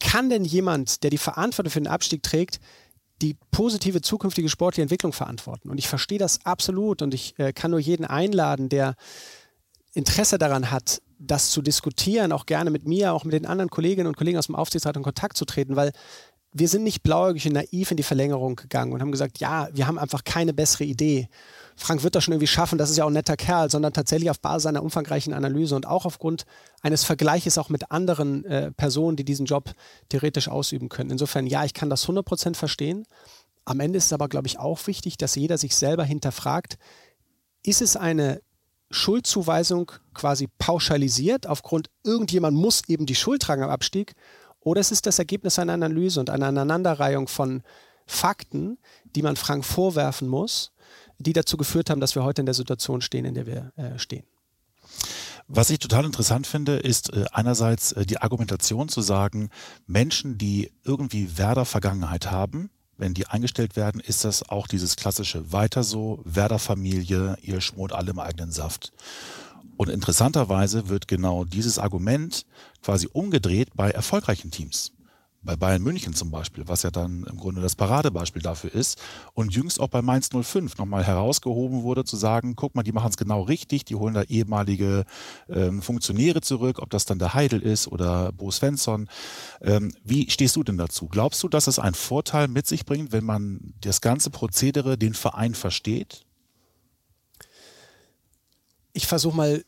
kann 0.00 0.28
denn 0.28 0.44
jemand, 0.44 1.04
der 1.04 1.10
die 1.10 1.18
Verantwortung 1.18 1.70
für 1.70 1.80
den 1.80 1.86
Abstieg 1.86 2.24
trägt, 2.24 2.58
die 3.22 3.36
positive 3.52 4.00
zukünftige 4.00 4.48
sportliche 4.48 4.82
Entwicklung 4.82 5.12
verantworten? 5.12 5.70
Und 5.70 5.78
ich 5.78 5.86
verstehe 5.86 6.18
das 6.18 6.44
absolut 6.44 7.00
und 7.00 7.14
ich 7.14 7.38
äh, 7.38 7.52
kann 7.52 7.70
nur 7.70 7.80
jeden 7.80 8.04
einladen, 8.04 8.68
der 8.68 8.96
Interesse 9.92 10.36
daran 10.36 10.72
hat, 10.72 11.00
das 11.18 11.50
zu 11.50 11.62
diskutieren, 11.62 12.32
auch 12.32 12.46
gerne 12.46 12.70
mit 12.70 12.86
mir, 12.86 13.12
auch 13.12 13.24
mit 13.24 13.32
den 13.32 13.46
anderen 13.46 13.70
Kolleginnen 13.70 14.08
und 14.08 14.16
Kollegen 14.16 14.38
aus 14.38 14.46
dem 14.46 14.54
Aufsichtsrat 14.54 14.96
in 14.96 15.02
Kontakt 15.02 15.36
zu 15.36 15.44
treten, 15.44 15.76
weil 15.76 15.92
wir 16.56 16.68
sind 16.68 16.84
nicht 16.84 17.02
blauäugig 17.02 17.46
und 17.46 17.54
naiv 17.54 17.90
in 17.90 17.96
die 17.96 18.04
Verlängerung 18.04 18.54
gegangen 18.54 18.92
und 18.92 19.00
haben 19.00 19.10
gesagt, 19.10 19.40
ja, 19.40 19.68
wir 19.72 19.88
haben 19.88 19.98
einfach 19.98 20.22
keine 20.22 20.54
bessere 20.54 20.84
Idee. 20.84 21.28
Frank 21.74 22.04
wird 22.04 22.14
das 22.14 22.22
schon 22.22 22.32
irgendwie 22.32 22.46
schaffen, 22.46 22.78
das 22.78 22.90
ist 22.90 22.96
ja 22.96 23.02
auch 23.02 23.08
ein 23.08 23.14
netter 23.14 23.36
Kerl, 23.36 23.68
sondern 23.68 23.92
tatsächlich 23.92 24.30
auf 24.30 24.38
Basis 24.38 24.66
einer 24.66 24.84
umfangreichen 24.84 25.32
Analyse 25.32 25.74
und 25.74 25.86
auch 25.86 26.06
aufgrund 26.06 26.44
eines 26.80 27.02
Vergleiches 27.02 27.58
auch 27.58 27.70
mit 27.70 27.90
anderen 27.90 28.44
äh, 28.44 28.70
Personen, 28.70 29.16
die 29.16 29.24
diesen 29.24 29.46
Job 29.46 29.72
theoretisch 30.08 30.48
ausüben 30.48 30.88
können. 30.88 31.10
Insofern, 31.10 31.48
ja, 31.48 31.64
ich 31.64 31.74
kann 31.74 31.90
das 31.90 32.06
100% 32.06 32.54
verstehen. 32.54 33.04
Am 33.64 33.80
Ende 33.80 33.96
ist 33.96 34.06
es 34.06 34.12
aber, 34.12 34.28
glaube 34.28 34.46
ich, 34.46 34.60
auch 34.60 34.86
wichtig, 34.86 35.18
dass 35.18 35.34
jeder 35.34 35.58
sich 35.58 35.74
selber 35.74 36.04
hinterfragt, 36.04 36.78
ist 37.64 37.82
es 37.82 37.96
eine 37.96 38.40
Schuldzuweisung 38.94 39.92
quasi 40.14 40.48
pauschalisiert, 40.58 41.46
aufgrund 41.46 41.90
irgendjemand 42.04 42.56
muss 42.56 42.82
eben 42.88 43.06
die 43.06 43.14
Schuld 43.14 43.42
tragen 43.42 43.62
am 43.62 43.70
Abstieg, 43.70 44.14
oder 44.60 44.80
es 44.80 44.90
ist 44.90 45.06
das 45.06 45.18
Ergebnis 45.18 45.58
einer 45.58 45.74
Analyse 45.74 46.20
und 46.20 46.30
einer 46.30 46.46
Aneinanderreihung 46.46 47.28
von 47.28 47.62
Fakten, 48.06 48.78
die 49.04 49.22
man 49.22 49.36
Frank 49.36 49.64
vorwerfen 49.64 50.28
muss, 50.28 50.72
die 51.18 51.32
dazu 51.32 51.56
geführt 51.56 51.90
haben, 51.90 52.00
dass 52.00 52.14
wir 52.14 52.24
heute 52.24 52.42
in 52.42 52.46
der 52.46 52.54
Situation 52.54 53.00
stehen, 53.00 53.24
in 53.24 53.34
der 53.34 53.46
wir 53.46 53.72
äh, 53.76 53.98
stehen. 53.98 54.24
Was 55.46 55.70
ich 55.70 55.78
total 55.78 56.06
interessant 56.06 56.46
finde, 56.46 56.76
ist 56.76 57.12
äh, 57.12 57.26
einerseits 57.32 57.92
äh, 57.92 58.06
die 58.06 58.18
Argumentation 58.18 58.88
zu 58.88 59.02
sagen, 59.02 59.50
Menschen, 59.86 60.38
die 60.38 60.72
irgendwie 60.84 61.36
Werder-Vergangenheit 61.36 62.30
haben, 62.30 62.70
wenn 62.96 63.14
die 63.14 63.26
eingestellt 63.26 63.76
werden, 63.76 64.00
ist 64.00 64.24
das 64.24 64.48
auch 64.48 64.66
dieses 64.66 64.96
klassische 64.96 65.52
Weiter 65.52 65.82
so, 65.82 66.20
Werder-Familie, 66.24 67.36
ihr 67.42 67.60
schmort 67.60 67.92
alle 67.92 68.10
im 68.10 68.18
eigenen 68.18 68.52
Saft. 68.52 68.92
Und 69.76 69.88
interessanterweise 69.90 70.88
wird 70.88 71.08
genau 71.08 71.44
dieses 71.44 71.78
Argument 71.78 72.46
quasi 72.82 73.08
umgedreht 73.12 73.70
bei 73.74 73.90
erfolgreichen 73.90 74.50
Teams 74.50 74.93
bei 75.44 75.56
Bayern 75.56 75.82
München 75.82 76.14
zum 76.14 76.30
Beispiel, 76.30 76.66
was 76.66 76.82
ja 76.82 76.90
dann 76.90 77.24
im 77.24 77.36
Grunde 77.36 77.60
das 77.60 77.76
Paradebeispiel 77.76 78.42
dafür 78.42 78.74
ist. 78.74 79.00
Und 79.34 79.54
jüngst 79.54 79.80
auch 79.80 79.88
bei 79.88 80.02
Mainz 80.02 80.30
05 80.30 80.78
nochmal 80.78 81.04
herausgehoben 81.04 81.82
wurde, 81.82 82.04
zu 82.04 82.16
sagen, 82.16 82.56
guck 82.56 82.74
mal, 82.74 82.82
die 82.82 82.92
machen 82.92 83.10
es 83.10 83.16
genau 83.16 83.42
richtig, 83.42 83.84
die 83.84 83.94
holen 83.94 84.14
da 84.14 84.22
ehemalige 84.22 85.04
ähm, 85.48 85.82
Funktionäre 85.82 86.40
zurück, 86.40 86.78
ob 86.80 86.90
das 86.90 87.04
dann 87.04 87.18
der 87.18 87.34
Heidel 87.34 87.60
ist 87.60 87.88
oder 87.88 88.32
Bo 88.32 88.50
Svensson. 88.50 89.08
Ähm, 89.60 89.92
wie 90.02 90.30
stehst 90.30 90.56
du 90.56 90.62
denn 90.62 90.78
dazu? 90.78 91.08
Glaubst 91.08 91.42
du, 91.42 91.48
dass 91.48 91.66
es 91.66 91.78
einen 91.78 91.94
Vorteil 91.94 92.48
mit 92.48 92.66
sich 92.66 92.86
bringt, 92.86 93.12
wenn 93.12 93.24
man 93.24 93.74
das 93.80 94.00
ganze 94.00 94.30
Prozedere, 94.30 94.96
den 94.96 95.14
Verein 95.14 95.54
versteht? 95.54 96.24
Ich 98.92 99.06
versuche 99.06 99.36
mal 99.36 99.64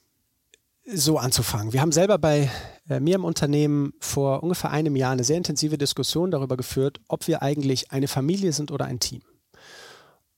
so 0.86 1.18
anzufangen. 1.18 1.72
Wir 1.72 1.80
haben 1.80 1.92
selber 1.92 2.18
bei 2.18 2.50
äh, 2.88 3.00
mir 3.00 3.16
im 3.16 3.24
Unternehmen 3.24 3.92
vor 3.98 4.42
ungefähr 4.42 4.70
einem 4.70 4.94
Jahr 4.94 5.12
eine 5.12 5.24
sehr 5.24 5.36
intensive 5.36 5.78
Diskussion 5.78 6.30
darüber 6.30 6.56
geführt, 6.56 7.00
ob 7.08 7.26
wir 7.26 7.42
eigentlich 7.42 7.90
eine 7.90 8.08
Familie 8.08 8.52
sind 8.52 8.70
oder 8.70 8.84
ein 8.84 9.00
Team. 9.00 9.22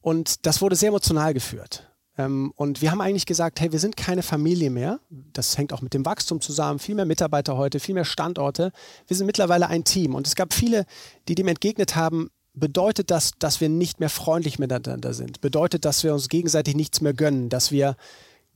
Und 0.00 0.46
das 0.46 0.62
wurde 0.62 0.76
sehr 0.76 0.88
emotional 0.88 1.34
geführt. 1.34 1.90
Ähm, 2.16 2.52
und 2.56 2.80
wir 2.80 2.90
haben 2.90 3.02
eigentlich 3.02 3.26
gesagt, 3.26 3.60
hey, 3.60 3.72
wir 3.72 3.78
sind 3.78 3.96
keine 3.96 4.22
Familie 4.22 4.70
mehr. 4.70 5.00
Das 5.10 5.58
hängt 5.58 5.72
auch 5.72 5.82
mit 5.82 5.92
dem 5.92 6.06
Wachstum 6.06 6.40
zusammen. 6.40 6.78
Viel 6.78 6.94
mehr 6.94 7.04
Mitarbeiter 7.04 7.58
heute, 7.58 7.78
viel 7.78 7.94
mehr 7.94 8.06
Standorte. 8.06 8.72
Wir 9.06 9.16
sind 9.16 9.26
mittlerweile 9.26 9.68
ein 9.68 9.84
Team. 9.84 10.14
Und 10.14 10.26
es 10.26 10.34
gab 10.34 10.54
viele, 10.54 10.86
die 11.28 11.34
dem 11.34 11.48
entgegnet 11.48 11.94
haben, 11.94 12.30
bedeutet 12.54 13.10
das, 13.10 13.32
dass 13.38 13.60
wir 13.60 13.68
nicht 13.68 14.00
mehr 14.00 14.10
freundlich 14.10 14.58
miteinander 14.58 15.12
sind? 15.12 15.42
Bedeutet, 15.42 15.84
dass 15.84 16.02
wir 16.04 16.14
uns 16.14 16.28
gegenseitig 16.28 16.74
nichts 16.74 17.02
mehr 17.02 17.12
gönnen, 17.12 17.50
dass 17.50 17.70
wir 17.70 17.96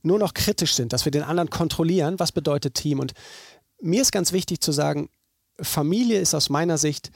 nur 0.03 0.19
noch 0.19 0.33
kritisch 0.33 0.73
sind, 0.75 0.93
dass 0.93 1.05
wir 1.05 1.11
den 1.11 1.23
anderen 1.23 1.49
kontrollieren? 1.49 2.19
Was 2.19 2.31
bedeutet 2.31 2.75
Team? 2.75 2.99
Und 2.99 3.13
mir 3.81 4.01
ist 4.01 4.11
ganz 4.11 4.31
wichtig 4.31 4.61
zu 4.61 4.71
sagen, 4.71 5.09
Familie 5.59 6.19
ist 6.19 6.33
aus 6.33 6.49
meiner 6.49 6.77
Sicht 6.77 7.11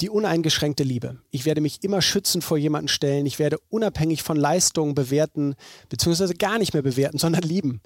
die 0.00 0.10
uneingeschränkte 0.10 0.84
Liebe. 0.84 1.18
Ich 1.30 1.44
werde 1.44 1.60
mich 1.60 1.82
immer 1.82 2.02
schützen 2.02 2.40
vor 2.40 2.56
jemanden 2.56 2.88
stellen. 2.88 3.26
Ich 3.26 3.38
werde 3.38 3.58
unabhängig 3.68 4.22
von 4.22 4.36
Leistungen 4.36 4.94
bewerten, 4.94 5.56
beziehungsweise 5.88 6.34
gar 6.34 6.58
nicht 6.58 6.72
mehr 6.72 6.82
bewerten, 6.82 7.18
sondern 7.18 7.42
lieben. 7.42 7.80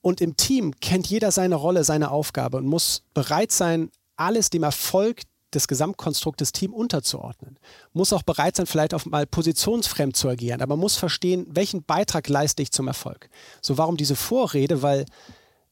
Und 0.00 0.20
im 0.20 0.36
Team 0.36 0.74
kennt 0.80 1.08
jeder 1.08 1.30
seine 1.30 1.56
Rolle, 1.56 1.84
seine 1.84 2.10
Aufgabe 2.10 2.56
und 2.56 2.66
muss 2.66 3.02
bereit 3.12 3.52
sein, 3.52 3.90
alles 4.16 4.50
dem 4.50 4.62
Erfolg 4.62 5.22
des 5.54 5.68
Gesamtkonstruktes 5.68 6.52
Team 6.52 6.72
unterzuordnen. 6.72 7.58
Muss 7.92 8.12
auch 8.12 8.22
bereit 8.22 8.56
sein, 8.56 8.66
vielleicht 8.66 8.94
auch 8.94 9.04
mal 9.04 9.26
positionsfremd 9.26 10.16
zu 10.16 10.28
agieren, 10.28 10.62
aber 10.62 10.76
muss 10.76 10.96
verstehen, 10.96 11.46
welchen 11.50 11.84
Beitrag 11.84 12.28
leiste 12.28 12.62
ich 12.62 12.70
zum 12.70 12.88
Erfolg. 12.88 13.28
So 13.60 13.78
warum 13.78 13.96
diese 13.96 14.16
Vorrede? 14.16 14.82
Weil 14.82 15.06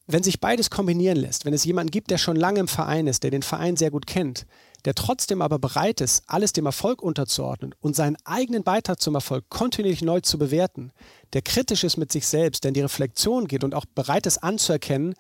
wenn 0.06 0.22
sich 0.22 0.40
beides 0.40 0.70
kombinieren 0.70 1.18
lässt, 1.18 1.44
wenn 1.44 1.52
es 1.52 1.64
jemanden 1.64 1.90
gibt, 1.90 2.10
der 2.10 2.18
schon 2.18 2.36
lange 2.36 2.60
im 2.60 2.68
Verein 2.68 3.06
ist, 3.06 3.22
der 3.22 3.30
den 3.30 3.42
Verein 3.42 3.76
sehr 3.76 3.90
gut 3.90 4.06
kennt, 4.06 4.46
der 4.86 4.94
trotzdem 4.94 5.42
aber 5.42 5.58
bereit 5.58 6.00
ist, 6.00 6.22
alles 6.26 6.54
dem 6.54 6.64
Erfolg 6.64 7.02
unterzuordnen 7.02 7.74
und 7.80 7.94
seinen 7.94 8.16
eigenen 8.24 8.64
Beitrag 8.64 9.00
zum 9.00 9.14
Erfolg 9.14 9.44
kontinuierlich 9.50 10.02
neu 10.02 10.20
zu 10.20 10.38
bewerten, 10.38 10.92
der 11.34 11.42
kritisch 11.42 11.84
ist 11.84 11.98
mit 11.98 12.10
sich 12.10 12.26
selbst, 12.26 12.64
der 12.64 12.70
in 12.70 12.74
die 12.74 12.80
Reflexion 12.80 13.46
geht 13.46 13.64
und 13.64 13.74
auch 13.74 13.84
bereit 13.84 14.26
ist 14.26 14.38
anzuerkennen, 14.38 15.14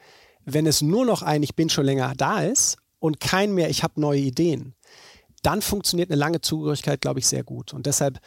wenn 0.46 0.66
es 0.66 0.80
nur 0.80 1.04
noch 1.04 1.20
ein 1.20 1.42
Ich 1.42 1.54
bin 1.54 1.68
schon 1.68 1.84
länger 1.84 2.14
da 2.16 2.42
ist 2.42 2.78
und 2.98 3.20
kein 3.20 3.54
mehr 3.54 3.70
Ich 3.70 3.82
habe 3.82 4.00
neue 4.00 4.20
Ideen, 4.20 4.74
dann 5.42 5.62
funktioniert 5.62 6.10
eine 6.10 6.18
lange 6.18 6.40
Zugehörigkeit, 6.40 7.00
glaube 7.00 7.20
ich, 7.20 7.26
sehr 7.26 7.44
gut. 7.44 7.72
Und 7.72 7.86
deshalb, 7.86 8.18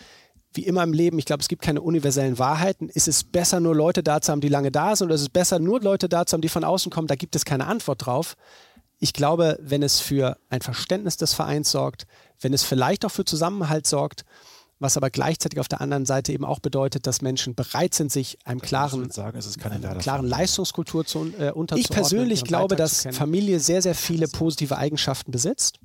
wie 0.53 0.65
immer 0.65 0.83
im 0.83 0.93
Leben, 0.93 1.19
ich 1.19 1.25
glaube, 1.25 1.41
es 1.41 1.47
gibt 1.47 1.61
keine 1.61 1.81
universellen 1.81 2.39
Wahrheiten. 2.39 2.89
Ist 2.89 3.07
es 3.07 3.23
besser, 3.23 3.59
nur 3.59 3.75
Leute 3.75 4.03
da 4.03 4.21
zu 4.21 4.31
haben, 4.31 4.41
die 4.41 4.49
lange 4.49 4.71
da 4.71 4.95
sind, 4.95 5.05
oder 5.05 5.15
ist 5.15 5.21
es 5.21 5.29
besser, 5.29 5.59
nur 5.59 5.81
Leute 5.81 6.09
da 6.09 6.25
zu 6.25 6.33
haben, 6.33 6.41
die 6.41 6.49
von 6.49 6.63
außen 6.63 6.91
kommen? 6.91 7.07
Da 7.07 7.15
gibt 7.15 7.35
es 7.35 7.45
keine 7.45 7.67
Antwort 7.67 8.05
drauf. 8.05 8.35
Ich 8.99 9.13
glaube, 9.13 9.57
wenn 9.61 9.83
es 9.83 9.99
für 9.99 10.37
ein 10.49 10.61
Verständnis 10.61 11.17
des 11.17 11.33
Vereins 11.33 11.71
sorgt, 11.71 12.05
wenn 12.39 12.53
es 12.53 12.63
vielleicht 12.63 13.03
auch 13.05 13.11
für 13.11 13.25
Zusammenhalt 13.25 13.87
sorgt, 13.87 14.25
was 14.81 14.97
aber 14.97 15.09
gleichzeitig 15.09 15.59
auf 15.59 15.67
der 15.67 15.79
anderen 15.79 16.05
Seite 16.05 16.33
eben 16.33 16.43
auch 16.43 16.59
bedeutet, 16.59 17.05
dass 17.05 17.21
Menschen 17.21 17.53
bereit 17.55 17.93
sind, 17.93 18.11
sich 18.11 18.39
einem 18.45 18.61
klaren, 18.61 19.11
sagen, 19.11 19.39
eine 19.63 19.97
klaren 19.99 20.25
Leistungskultur 20.25 21.05
zu, 21.05 21.31
äh, 21.37 21.51
unterzuordnen. 21.51 21.77
Ich 21.77 21.89
persönlich 21.89 22.43
glaube, 22.43 22.75
dass 22.75 23.07
Familie 23.11 23.59
sehr, 23.59 23.81
sehr 23.81 23.95
viele 23.95 24.27
positive 24.27 24.77
Eigenschaften 24.77 25.31
besitzt 25.31 25.79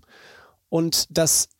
und 0.71 1.07
dass 1.11 1.51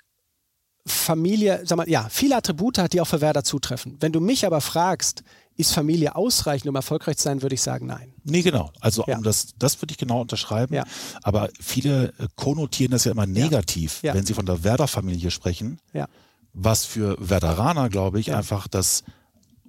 Familie, 0.87 1.63
sag 1.65 1.77
mal, 1.77 1.89
ja, 1.89 2.09
viele 2.09 2.37
Attribute 2.37 2.79
hat, 2.79 2.93
die 2.93 3.01
auch 3.01 3.07
für 3.07 3.21
Werder 3.21 3.45
zutreffen. 3.45 3.97
Wenn 4.01 4.13
du 4.13 4.21
mich 4.21 4.47
aber 4.47 4.61
fragst, 4.61 5.23
ist 5.57 5.73
Familie 5.75 6.15
ausreichend, 6.15 6.69
um 6.69 6.77
erfolgreich 6.77 7.17
zu 7.17 7.25
sein, 7.25 7.43
würde 7.43 7.55
ich 7.55 7.63
sagen, 7.63 7.87
nein. 7.87 8.15
Nee, 8.25 8.43
genau. 8.43 8.71
Also 8.81 9.05
ja. 9.07 9.17
um 9.17 9.23
das, 9.23 9.49
das 9.59 9.83
würde 9.83 9.93
ich 9.93 9.99
genau 9.99 10.21
unterschreiben. 10.21 10.75
Ja. 10.75 10.85
Aber 11.23 11.49
viele 11.61 12.15
äh, 12.19 12.29
konnotieren 12.37 12.93
das 12.93 13.05
ja 13.05 13.11
immer 13.11 13.27
negativ, 13.27 14.03
ja. 14.03 14.15
wenn 14.15 14.25
sie 14.25 14.35
von 14.35 14.47
der 14.47 14.65
Werder-Familie 14.65 15.31
sprechen. 15.31 15.81
Ja 15.93 16.09
was 16.57 16.87
für 16.87 17.17
Veteraner, 17.21 17.91
glaube 17.91 18.19
ich, 18.19 18.27
ja. 18.27 18.39
einfach 18.39 18.67
das 18.67 19.05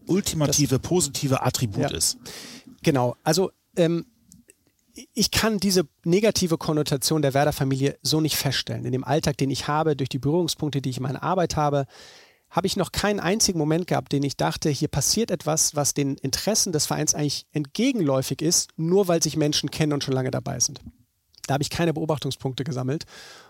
ultimative, 0.08 0.80
das, 0.80 0.88
positive 0.88 1.42
Attribut 1.44 1.92
ja. 1.92 1.98
ist. 1.98 2.18
Genau, 2.82 3.18
also 3.24 3.52
ähm, 3.76 4.06
ich 5.14 5.32
kann 5.32 5.60
diese 5.60 5.86
negative 6.06 6.58
Konnotation 6.58 7.22
der 7.22 7.34
Werder-Familie 7.34 7.98
so 8.02 8.22
nicht 8.22 8.38
feststellen. 8.38 8.86
In 8.86 8.94
dem 8.94 9.04
Alltag, 9.04 9.38
den 9.38 9.52
ich 9.52 9.68
habe, 9.68 9.96
durch 9.96 10.10
die 10.10 10.18
Berührungspunkte, 10.18 10.82
die 10.82 10.90
ich 10.90 10.98
in 10.98 11.04
meiner 11.04 11.24
Arbeit 11.24 11.58
habe, 11.58 11.86
habe 12.50 12.68
ich 12.68 12.78
noch 12.78 12.94
keinen 12.94 13.20
einzigen 13.20 13.60
Moment 13.60 13.88
gehabt, 13.88 14.14
den 14.14 14.24
ich 14.24 14.38
dachte, 14.38 14.70
hier 14.70 14.88
passiert 14.88 15.30
etwas, 15.30 15.76
was 15.76 15.94
den 15.94 16.16
Interessen 16.16 16.72
des 16.72 16.86
Vereins 16.86 17.14
eigentlich 17.14 17.46
entgegenläufig 17.52 18.42
ist, 18.42 18.70
nur 18.78 19.10
weil 19.10 19.22
sich 19.22 19.36
Menschen 19.36 19.70
kennen 19.70 19.92
und 19.92 20.06
schon 20.06 20.14
lange 20.14 20.32
dabei 20.32 20.62
sind. 20.62 20.80
Da 21.48 21.56
habe 21.56 21.64
ich 21.64 21.70
keine 21.70 21.94
Beobachtungspunkte 21.94 22.64
gesammelt. 22.64 23.06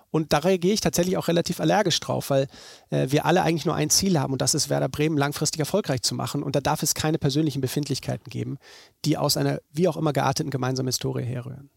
Und 0.09 0.31
da 0.31 0.39
reagiere 0.39 0.73
ich 0.73 0.81
tatsächlich 0.81 1.17
auch 1.17 1.27
relativ 1.27 1.59
allergisch 1.59 1.99
drauf, 1.99 2.29
weil 2.29 2.47
äh, 2.89 3.07
wir 3.09 3.25
alle 3.25 3.41
eigentlich 3.41 3.65
nur 3.65 3.75
ein 3.75 3.89
Ziel 3.89 4.19
haben 4.19 4.31
und 4.31 4.41
das 4.41 4.53
ist 4.53 4.69
Werder 4.69 4.87
Bremen 4.87 5.17
langfristig 5.17 5.59
erfolgreich 5.59 6.01
zu 6.01 6.15
machen. 6.15 6.43
Und 6.43 6.55
da 6.55 6.61
darf 6.61 6.81
es 6.81 6.93
keine 6.93 7.17
persönlichen 7.17 7.61
Befindlichkeiten 7.61 8.29
geben, 8.29 8.57
die 9.03 9.17
aus 9.17 9.35
einer 9.35 9.59
wie 9.71 9.87
auch 9.87 9.97
immer 9.97 10.13
gearteten 10.13 10.49
gemeinsamen 10.49 10.87
Historie 10.87 11.23
herrühren. 11.23 11.69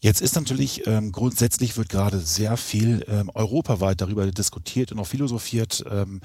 Jetzt 0.00 0.22
ist 0.22 0.34
natürlich 0.34 0.86
ähm, 0.86 1.12
grundsätzlich 1.12 1.76
wird 1.76 1.90
gerade 1.90 2.20
sehr 2.20 2.56
viel 2.56 3.04
ähm, 3.06 3.30
europaweit 3.34 4.00
darüber 4.00 4.26
diskutiert 4.26 4.92
und 4.92 4.98
auch 4.98 5.06
philosophiert, 5.06 5.84
ähm, 5.90 6.20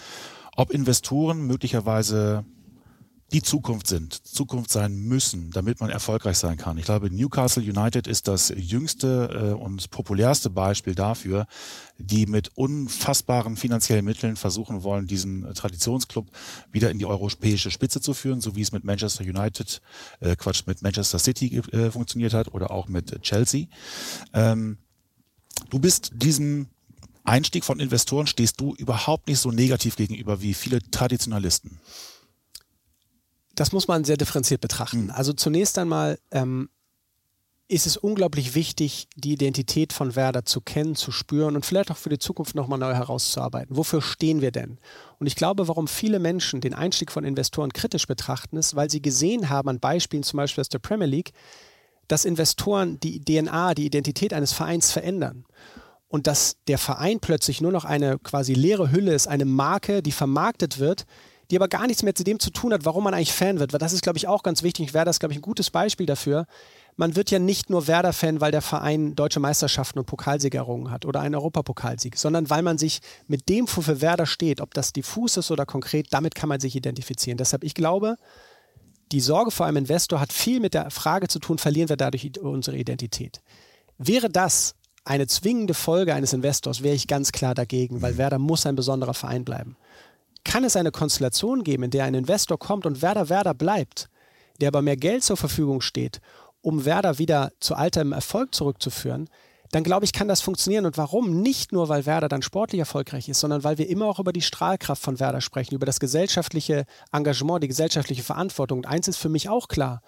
ob 0.55 0.71
Investoren 0.71 1.41
möglicherweise 1.41 2.45
die 3.31 3.41
Zukunft 3.41 3.87
sind, 3.87 4.13
Zukunft 4.13 4.69
sein 4.69 4.95
müssen, 4.95 5.49
damit 5.51 5.81
man 5.81 5.89
erfolgreich 5.89 6.37
sein 6.37 6.57
kann. 6.57 6.77
Ich 6.77 6.85
glaube, 6.85 7.09
Newcastle 7.09 7.63
United 7.63 8.05
ist 8.05 8.27
das 8.27 8.53
jüngste 8.55 9.51
äh, 9.51 9.53
und 9.53 9.89
populärste 9.89 10.51
Beispiel 10.51 10.93
dafür, 10.93 11.47
die 11.97 12.27
mit 12.27 12.51
unfassbaren 12.55 13.57
finanziellen 13.57 14.05
Mitteln 14.05 14.35
versuchen 14.35 14.83
wollen, 14.83 15.07
diesen 15.07 15.53
Traditionsclub 15.53 16.27
wieder 16.71 16.91
in 16.91 16.99
die 16.99 17.05
europäische 17.05 17.71
Spitze 17.71 17.99
zu 17.99 18.13
führen, 18.13 18.41
so 18.41 18.55
wie 18.55 18.61
es 18.61 18.71
mit 18.71 18.83
Manchester 18.83 19.23
United, 19.23 19.81
äh, 20.19 20.35
Quatsch, 20.35 20.63
mit 20.67 20.83
Manchester 20.83 21.17
City 21.17 21.57
äh, 21.71 21.89
funktioniert 21.89 22.33
hat 22.33 22.53
oder 22.53 22.69
auch 22.69 22.87
mit 22.87 23.21
Chelsea. 23.23 23.65
Ähm, 24.33 24.77
du 25.71 25.79
bist 25.79 26.11
diesem 26.13 26.67
Einstieg 27.23 27.65
von 27.65 27.79
Investoren 27.79 28.27
stehst 28.27 28.61
du 28.61 28.75
überhaupt 28.75 29.27
nicht 29.27 29.39
so 29.39 29.49
negativ 29.49 29.95
gegenüber 29.95 30.41
wie 30.41 30.53
viele 30.53 30.79
Traditionalisten 30.91 31.79
das 33.55 33.71
muss 33.71 33.87
man 33.87 34.03
sehr 34.03 34.17
differenziert 34.17 34.61
betrachten. 34.61 35.05
Mhm. 35.05 35.11
Also 35.11 35.33
zunächst 35.33 35.77
einmal 35.77 36.19
ähm, 36.31 36.69
ist 37.67 37.87
es 37.87 37.97
unglaublich 37.97 38.53
wichtig, 38.53 39.07
die 39.15 39.33
Identität 39.33 39.91
von 39.91 40.15
Werder 40.15 40.45
zu 40.45 40.61
kennen, 40.61 40.95
zu 40.95 41.11
spüren 41.11 41.55
und 41.55 41.65
vielleicht 41.65 41.89
auch 41.89 41.97
für 41.97 42.09
die 42.09 42.19
Zukunft 42.19 42.53
nochmal 42.53 42.77
neu 42.77 42.93
herauszuarbeiten. 42.93 43.75
Wofür 43.75 44.01
stehen 44.01 44.41
wir 44.41 44.51
denn? 44.51 44.77
Und 45.17 45.25
ich 45.25 45.35
glaube, 45.35 45.67
warum 45.67 45.87
viele 45.87 46.19
Menschen 46.19 46.61
den 46.61 46.75
Einstieg 46.75 47.11
von 47.11 47.23
Investoren 47.23 47.73
kritisch 47.73 48.05
betrachten, 48.05 48.57
ist, 48.57 48.75
weil 48.75 48.91
sie 48.91 49.01
gesehen 49.01 49.49
haben 49.49 49.69
an 49.69 49.79
Beispielen 49.79 50.21
zum 50.21 50.37
Beispiel 50.37 50.61
aus 50.61 50.69
der 50.69 50.79
Premier 50.79 51.07
League, 51.07 51.31
dass 52.07 52.25
Investoren 52.25 52.99
die 52.99 53.19
DNA, 53.19 53.73
die 53.73 53.87
Identität 53.87 54.31
eines 54.31 54.53
Vereins 54.53 54.91
verändern. 54.91 55.45
Und 56.07 56.27
dass 56.27 56.57
der 56.67 56.77
Verein 56.77 57.19
plötzlich 57.19 57.61
nur 57.61 57.71
noch 57.71 57.83
eine 57.83 58.19
quasi 58.19 58.53
leere 58.53 58.91
Hülle 58.91 59.15
ist, 59.15 59.27
eine 59.27 59.45
Marke, 59.45 60.03
die 60.03 60.11
vermarktet 60.11 60.77
wird, 60.77 61.07
die 61.51 61.55
aber 61.57 61.67
gar 61.67 61.87
nichts 61.87 62.03
mehr 62.03 62.15
zu 62.15 62.23
dem 62.23 62.39
zu 62.39 62.49
tun 62.49 62.73
hat, 62.73 62.85
warum 62.85 63.03
man 63.03 63.13
eigentlich 63.13 63.33
Fan 63.33 63.59
wird. 63.59 63.73
Weil 63.73 63.79
das 63.79 63.93
ist, 63.93 64.01
glaube 64.01 64.17
ich, 64.17 64.27
auch 64.27 64.43
ganz 64.43 64.63
wichtig. 64.63 64.93
Werder 64.93 65.11
ist, 65.11 65.19
glaube 65.19 65.33
ich, 65.33 65.39
ein 65.39 65.43
gutes 65.43 65.69
Beispiel 65.69 66.05
dafür. 66.05 66.45
Man 66.97 67.15
wird 67.15 67.29
ja 67.29 67.39
nicht 67.39 67.69
nur 67.69 67.87
Werder-Fan, 67.87 68.41
weil 68.41 68.51
der 68.51 68.61
Verein 68.61 69.15
deutsche 69.15 69.39
Meisterschaften 69.39 69.99
und 69.99 70.05
Pokalsieg 70.05 70.55
errungen 70.55 70.91
hat 70.91 71.05
oder 71.05 71.19
einen 71.19 71.35
Europapokalsieg, 71.35 72.17
sondern 72.17 72.49
weil 72.49 72.61
man 72.61 72.77
sich 72.77 73.01
mit 73.27 73.49
dem, 73.49 73.67
wofür 73.67 73.99
Werder 74.01 74.25
steht, 74.25 74.61
ob 74.61 74.73
das 74.73 74.93
diffus 74.93 75.37
ist 75.37 75.51
oder 75.51 75.65
konkret, 75.65 76.07
damit 76.11 76.35
kann 76.35 76.49
man 76.49 76.61
sich 76.61 76.75
identifizieren. 76.75 77.37
Deshalb, 77.37 77.63
ich 77.65 77.73
glaube, 77.73 78.15
die 79.11 79.19
Sorge 79.19 79.51
vor 79.51 79.65
einem 79.65 79.77
Investor 79.77 80.19
hat 80.19 80.31
viel 80.31 80.59
mit 80.59 80.73
der 80.73 80.89
Frage 80.89 81.27
zu 81.27 81.39
tun, 81.39 81.57
verlieren 81.57 81.89
wir 81.89 81.97
dadurch 81.97 82.39
unsere 82.39 82.77
Identität. 82.77 83.41
Wäre 83.97 84.29
das 84.29 84.75
eine 85.03 85.27
zwingende 85.27 85.73
Folge 85.73 86.15
eines 86.15 86.33
Investors, 86.33 86.81
wäre 86.81 86.95
ich 86.95 87.07
ganz 87.07 87.31
klar 87.31 87.53
dagegen, 87.53 88.01
weil 88.01 88.17
Werder 88.17 88.39
muss 88.39 88.65
ein 88.65 88.75
besonderer 88.75 89.13
Verein 89.13 89.45
bleiben 89.45 89.77
kann 90.45 90.63
es 90.63 90.77
eine 90.77 90.91
Konstellation 90.91 91.63
geben, 91.63 91.83
in 91.83 91.91
der 91.91 92.05
ein 92.05 92.13
Investor 92.13 92.57
kommt 92.57 92.85
und 92.85 93.01
Werder 93.01 93.27
Werder 93.27 93.53
bleibt, 93.53 94.09
der 94.61 94.69
aber 94.69 94.81
mehr 94.81 94.95
Geld 94.95 95.23
zur 95.23 95.35
Verfügung 95.35 95.81
steht, 95.81 96.21
um 96.61 96.85
Werder 96.85 97.17
wieder 97.19 97.51
zu 97.59 97.75
altem 97.75 98.13
Erfolg 98.13 98.55
zurückzuführen, 98.55 99.29
dann 99.71 99.83
glaube 99.83 100.05
ich, 100.05 100.13
kann 100.13 100.27
das 100.27 100.41
funktionieren. 100.41 100.85
Und 100.85 100.97
warum? 100.97 101.41
Nicht 101.41 101.71
nur, 101.73 101.89
weil 101.89 102.05
Werder 102.05 102.29
dann 102.29 102.41
sportlich 102.41 102.79
erfolgreich 102.79 103.27
ist, 103.27 103.39
sondern 103.39 103.63
weil 103.63 103.77
wir 103.77 103.89
immer 103.89 104.05
auch 104.05 104.19
über 104.19 104.31
die 104.31 104.41
Strahlkraft 104.41 105.01
von 105.01 105.19
Werder 105.19 105.41
sprechen, 105.41 105.75
über 105.75 105.85
das 105.85 105.99
gesellschaftliche 105.99 106.85
Engagement, 107.11 107.63
die 107.63 107.67
gesellschaftliche 107.67 108.23
Verantwortung. 108.23 108.79
Und 108.79 108.85
eins 108.85 109.07
ist 109.07 109.17
für 109.17 109.29
mich 109.29 109.49
auch 109.49 109.67
klar, 109.67 110.01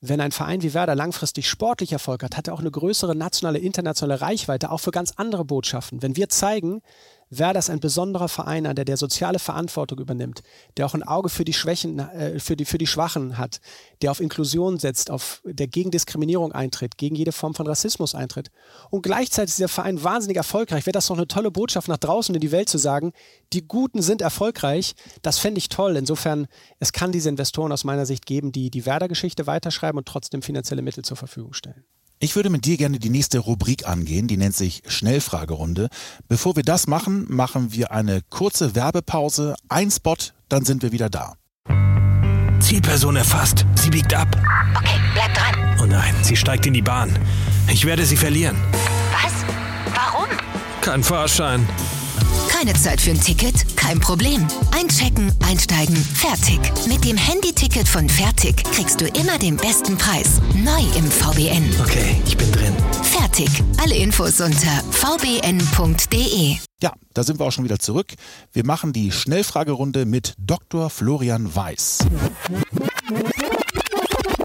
wenn 0.00 0.20
ein 0.20 0.32
Verein 0.32 0.62
wie 0.62 0.72
Werder 0.72 0.94
langfristig 0.94 1.48
sportlich 1.48 1.92
Erfolg 1.92 2.22
hat, 2.22 2.36
hat 2.36 2.48
er 2.48 2.54
auch 2.54 2.60
eine 2.60 2.70
größere 2.70 3.14
nationale, 3.14 3.58
internationale 3.58 4.20
Reichweite, 4.20 4.70
auch 4.70 4.80
für 4.80 4.92
ganz 4.92 5.12
andere 5.16 5.44
Botschaften. 5.44 6.02
Wenn 6.02 6.16
wir 6.16 6.28
zeigen, 6.28 6.80
Werder 7.30 7.60
ist 7.60 7.70
ein 7.70 7.78
besonderer 7.78 8.28
Verein, 8.28 8.64
der 8.64 8.84
der 8.84 8.96
soziale 8.96 9.38
Verantwortung 9.38 10.00
übernimmt, 10.00 10.42
der 10.76 10.86
auch 10.86 10.94
ein 10.94 11.04
Auge 11.04 11.28
für 11.28 11.44
die 11.44 11.52
Schwächen, 11.52 12.00
äh, 12.00 12.40
für 12.40 12.56
die, 12.56 12.64
für 12.64 12.76
die 12.76 12.88
Schwachen 12.88 13.38
hat, 13.38 13.60
der 14.02 14.10
auf 14.10 14.20
Inklusion 14.20 14.80
setzt, 14.80 15.12
auf, 15.12 15.40
der 15.44 15.68
gegen 15.68 15.92
Diskriminierung 15.92 16.50
eintritt, 16.50 16.98
gegen 16.98 17.14
jede 17.14 17.30
Form 17.30 17.54
von 17.54 17.68
Rassismus 17.68 18.16
eintritt. 18.16 18.50
Und 18.90 19.02
gleichzeitig 19.02 19.50
ist 19.50 19.60
der 19.60 19.68
Verein 19.68 20.02
wahnsinnig 20.02 20.36
erfolgreich. 20.36 20.86
Wäre 20.86 20.92
das 20.92 21.06
doch 21.06 21.16
eine 21.16 21.28
tolle 21.28 21.52
Botschaft 21.52 21.86
nach 21.86 21.98
draußen 21.98 22.34
in 22.34 22.40
die 22.40 22.50
Welt 22.50 22.68
zu 22.68 22.78
sagen, 22.78 23.12
die 23.52 23.66
Guten 23.66 24.02
sind 24.02 24.22
erfolgreich. 24.22 24.94
Das 25.22 25.38
fände 25.38 25.58
ich 25.58 25.68
toll. 25.68 25.96
Insofern, 25.96 26.48
es 26.80 26.92
kann 26.92 27.12
diese 27.12 27.28
Investoren 27.28 27.70
aus 27.70 27.84
meiner 27.84 28.06
Sicht 28.06 28.26
geben, 28.26 28.50
die 28.50 28.70
die 28.70 28.86
Werder-Geschichte 28.86 29.46
weiterschreiben 29.46 29.98
und 29.98 30.08
trotzdem 30.08 30.42
finanzielle 30.42 30.82
Mittel 30.82 31.04
zur 31.04 31.16
Verfügung 31.16 31.52
stellen. 31.52 31.84
Ich 32.22 32.36
würde 32.36 32.50
mit 32.50 32.66
dir 32.66 32.76
gerne 32.76 32.98
die 32.98 33.08
nächste 33.08 33.38
Rubrik 33.38 33.88
angehen, 33.88 34.28
die 34.28 34.36
nennt 34.36 34.54
sich 34.54 34.82
Schnellfragerunde. 34.86 35.88
Bevor 36.28 36.54
wir 36.54 36.62
das 36.62 36.86
machen, 36.86 37.24
machen 37.30 37.72
wir 37.72 37.92
eine 37.92 38.20
kurze 38.28 38.74
Werbepause, 38.74 39.54
ein 39.70 39.90
Spot, 39.90 40.16
dann 40.50 40.66
sind 40.66 40.82
wir 40.82 40.92
wieder 40.92 41.08
da. 41.08 41.36
Zielperson 42.60 43.16
erfasst. 43.16 43.64
Sie 43.74 43.88
biegt 43.88 44.12
ab. 44.12 44.28
Okay, 44.76 45.00
bleib 45.14 45.32
dran. 45.32 45.78
Oh 45.82 45.86
nein, 45.86 46.14
sie 46.20 46.36
steigt 46.36 46.66
in 46.66 46.74
die 46.74 46.82
Bahn. 46.82 47.18
Ich 47.72 47.86
werde 47.86 48.04
sie 48.04 48.18
verlieren. 48.18 48.58
Was? 49.12 49.32
Warum? 49.94 50.28
Kein 50.82 51.02
Fahrschein. 51.02 51.66
Keine 52.50 52.74
Zeit 52.74 53.00
für 53.00 53.12
ein 53.12 53.20
Ticket? 53.20 53.64
Kein 53.90 53.98
Problem. 53.98 54.46
Einchecken, 54.70 55.32
einsteigen, 55.44 55.96
fertig. 55.96 56.60
Mit 56.86 57.04
dem 57.04 57.16
Handyticket 57.16 57.88
von 57.88 58.08
Fertig 58.08 58.62
kriegst 58.62 59.00
du 59.00 59.06
immer 59.06 59.36
den 59.36 59.56
besten 59.56 59.98
Preis. 59.98 60.40
Neu 60.54 60.80
im 60.96 61.10
VBN. 61.10 61.74
Okay, 61.80 62.22
ich 62.24 62.36
bin 62.36 62.52
drin. 62.52 62.72
Fertig. 63.02 63.48
Alle 63.82 63.96
Infos 63.96 64.40
unter 64.40 64.84
vbn.de. 64.92 66.58
Ja, 66.80 66.92
da 67.14 67.24
sind 67.24 67.40
wir 67.40 67.46
auch 67.46 67.50
schon 67.50 67.64
wieder 67.64 67.80
zurück. 67.80 68.14
Wir 68.52 68.64
machen 68.64 68.92
die 68.92 69.10
Schnellfragerunde 69.10 70.06
mit 70.06 70.34
Dr. 70.38 70.88
Florian 70.88 71.52
Weiß. 71.52 72.06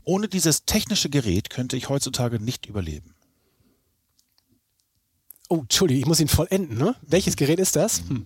Ohne 0.05 0.27
dieses 0.27 0.65
technische 0.65 1.11
Gerät 1.11 1.51
könnte 1.51 1.77
ich 1.77 1.87
heutzutage 1.87 2.39
nicht 2.39 2.65
überleben. 2.65 3.13
Oh, 5.49 5.59
Entschuldigung, 5.59 6.01
ich 6.01 6.07
muss 6.07 6.19
ihn 6.19 6.27
vollenden, 6.27 6.79
ne? 6.79 6.95
Welches 7.03 7.35
Gerät 7.35 7.59
ist 7.59 7.75
das? 7.75 7.99
Hm. 8.07 8.25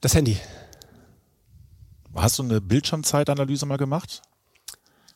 Das 0.00 0.14
Handy. 0.14 0.36
Hast 2.14 2.38
du 2.38 2.42
eine 2.42 2.60
Bildschirmzeitanalyse 2.60 3.66
mal 3.66 3.76
gemacht? 3.76 4.22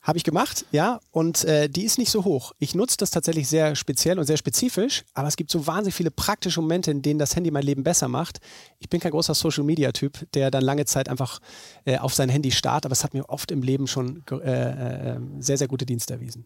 Habe 0.02 0.18
ich 0.18 0.24
gemacht, 0.24 0.66
ja, 0.72 0.98
und 1.12 1.44
äh, 1.44 1.68
die 1.68 1.84
ist 1.84 1.96
nicht 1.96 2.10
so 2.10 2.24
hoch. 2.24 2.52
Ich 2.58 2.74
nutze 2.74 2.96
das 2.96 3.12
tatsächlich 3.12 3.48
sehr 3.48 3.76
speziell 3.76 4.18
und 4.18 4.24
sehr 4.24 4.36
spezifisch, 4.36 5.04
aber 5.14 5.28
es 5.28 5.36
gibt 5.36 5.52
so 5.52 5.64
wahnsinnig 5.68 5.94
viele 5.94 6.10
praktische 6.10 6.60
Momente, 6.60 6.90
in 6.90 7.02
denen 7.02 7.20
das 7.20 7.36
Handy 7.36 7.52
mein 7.52 7.62
Leben 7.62 7.84
besser 7.84 8.08
macht. 8.08 8.40
Ich 8.80 8.88
bin 8.88 8.98
kein 8.98 9.12
großer 9.12 9.34
Social-Media-Typ, 9.34 10.32
der 10.32 10.50
dann 10.50 10.64
lange 10.64 10.86
Zeit 10.86 11.08
einfach 11.08 11.38
äh, 11.84 11.98
auf 11.98 12.14
sein 12.14 12.28
Handy 12.28 12.50
starrt, 12.50 12.84
aber 12.84 12.94
es 12.94 13.04
hat 13.04 13.14
mir 13.14 13.28
oft 13.28 13.52
im 13.52 13.62
Leben 13.62 13.86
schon 13.86 14.24
äh, 14.28 15.14
äh, 15.14 15.20
sehr, 15.38 15.56
sehr 15.56 15.68
gute 15.68 15.86
Dienste 15.86 16.14
erwiesen. 16.14 16.44